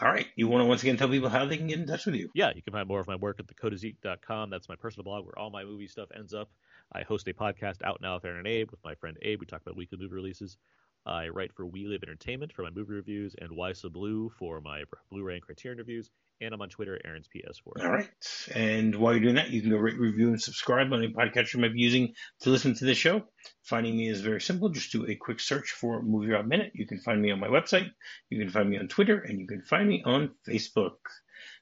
All 0.00 0.08
right. 0.08 0.26
You 0.34 0.48
want 0.48 0.62
to 0.62 0.66
once 0.66 0.82
again 0.82 0.96
tell 0.96 1.08
people 1.08 1.28
how 1.28 1.44
they 1.44 1.56
can 1.56 1.66
get 1.66 1.78
in 1.78 1.86
touch 1.86 2.06
with 2.06 2.16
you? 2.16 2.30
Yeah, 2.34 2.50
you 2.54 2.62
can 2.62 2.72
find 2.72 2.88
more 2.88 3.00
of 3.00 3.06
my 3.06 3.16
work 3.16 3.38
at 3.38 3.46
thecodeiszeek.com. 3.46 4.50
That's 4.50 4.68
my 4.68 4.76
personal 4.76 5.04
blog 5.04 5.24
where 5.24 5.38
all 5.38 5.50
my 5.50 5.64
movie 5.64 5.88
stuff 5.88 6.08
ends 6.16 6.34
up. 6.34 6.50
I 6.92 7.02
host 7.02 7.28
a 7.28 7.34
podcast 7.34 7.82
out 7.84 8.00
now 8.00 8.14
with 8.14 8.24
Aaron 8.24 8.38
and 8.38 8.46
Abe 8.46 8.70
with 8.70 8.84
my 8.84 8.94
friend 8.94 9.16
Abe. 9.22 9.40
We 9.40 9.46
talk 9.46 9.62
about 9.62 9.76
weekly 9.76 9.98
movie 9.98 10.14
releases. 10.14 10.56
I 11.04 11.28
write 11.28 11.52
for 11.54 11.64
We 11.64 11.86
Live 11.86 12.02
Entertainment 12.02 12.52
for 12.52 12.62
my 12.62 12.70
movie 12.70 12.94
reviews 12.94 13.36
and 13.40 13.52
Why 13.52 13.72
So 13.72 13.88
Blu 13.88 14.30
for 14.38 14.60
my 14.60 14.82
Blu-ray 15.10 15.34
and 15.34 15.42
Criterion 15.42 15.78
reviews. 15.78 16.10
And 16.40 16.52
I'm 16.52 16.60
on 16.60 16.68
Twitter 16.68 16.96
at 16.96 17.06
Aaron's 17.06 17.28
PS4. 17.28 17.82
All 17.82 17.90
right. 17.90 18.08
And 18.54 18.94
while 18.96 19.12
you're 19.12 19.22
doing 19.22 19.36
that, 19.36 19.50
you 19.50 19.62
can 19.62 19.70
go 19.70 19.78
rate, 19.78 19.98
review, 19.98 20.28
and 20.28 20.42
subscribe 20.42 20.92
on 20.92 21.02
any 21.02 21.12
podcast 21.12 21.54
you 21.54 21.60
might 21.60 21.72
be 21.72 21.80
using 21.80 22.14
to 22.40 22.50
listen 22.50 22.74
to 22.74 22.84
this 22.84 22.98
show. 22.98 23.22
Finding 23.62 23.96
me 23.96 24.08
is 24.08 24.20
very 24.20 24.40
simple. 24.40 24.68
Just 24.68 24.92
do 24.92 25.08
a 25.08 25.14
quick 25.14 25.40
search 25.40 25.70
for 25.70 26.02
Movie 26.02 26.32
Rob 26.32 26.46
Minute. 26.46 26.72
You 26.74 26.86
can 26.86 26.98
find 26.98 27.22
me 27.22 27.30
on 27.30 27.40
my 27.40 27.48
website. 27.48 27.88
You 28.28 28.38
can 28.38 28.50
find 28.50 28.68
me 28.68 28.78
on 28.78 28.88
Twitter, 28.88 29.18
and 29.18 29.40
you 29.40 29.46
can 29.46 29.62
find 29.62 29.88
me 29.88 30.02
on 30.04 30.34
Facebook. 30.46 30.96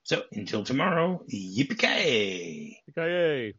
So 0.03 0.23
until 0.33 0.65
tomorrow, 0.65 1.23
yippee 1.33 1.79
ki 1.79 2.81
Yippee-ki-yay! 2.89 3.55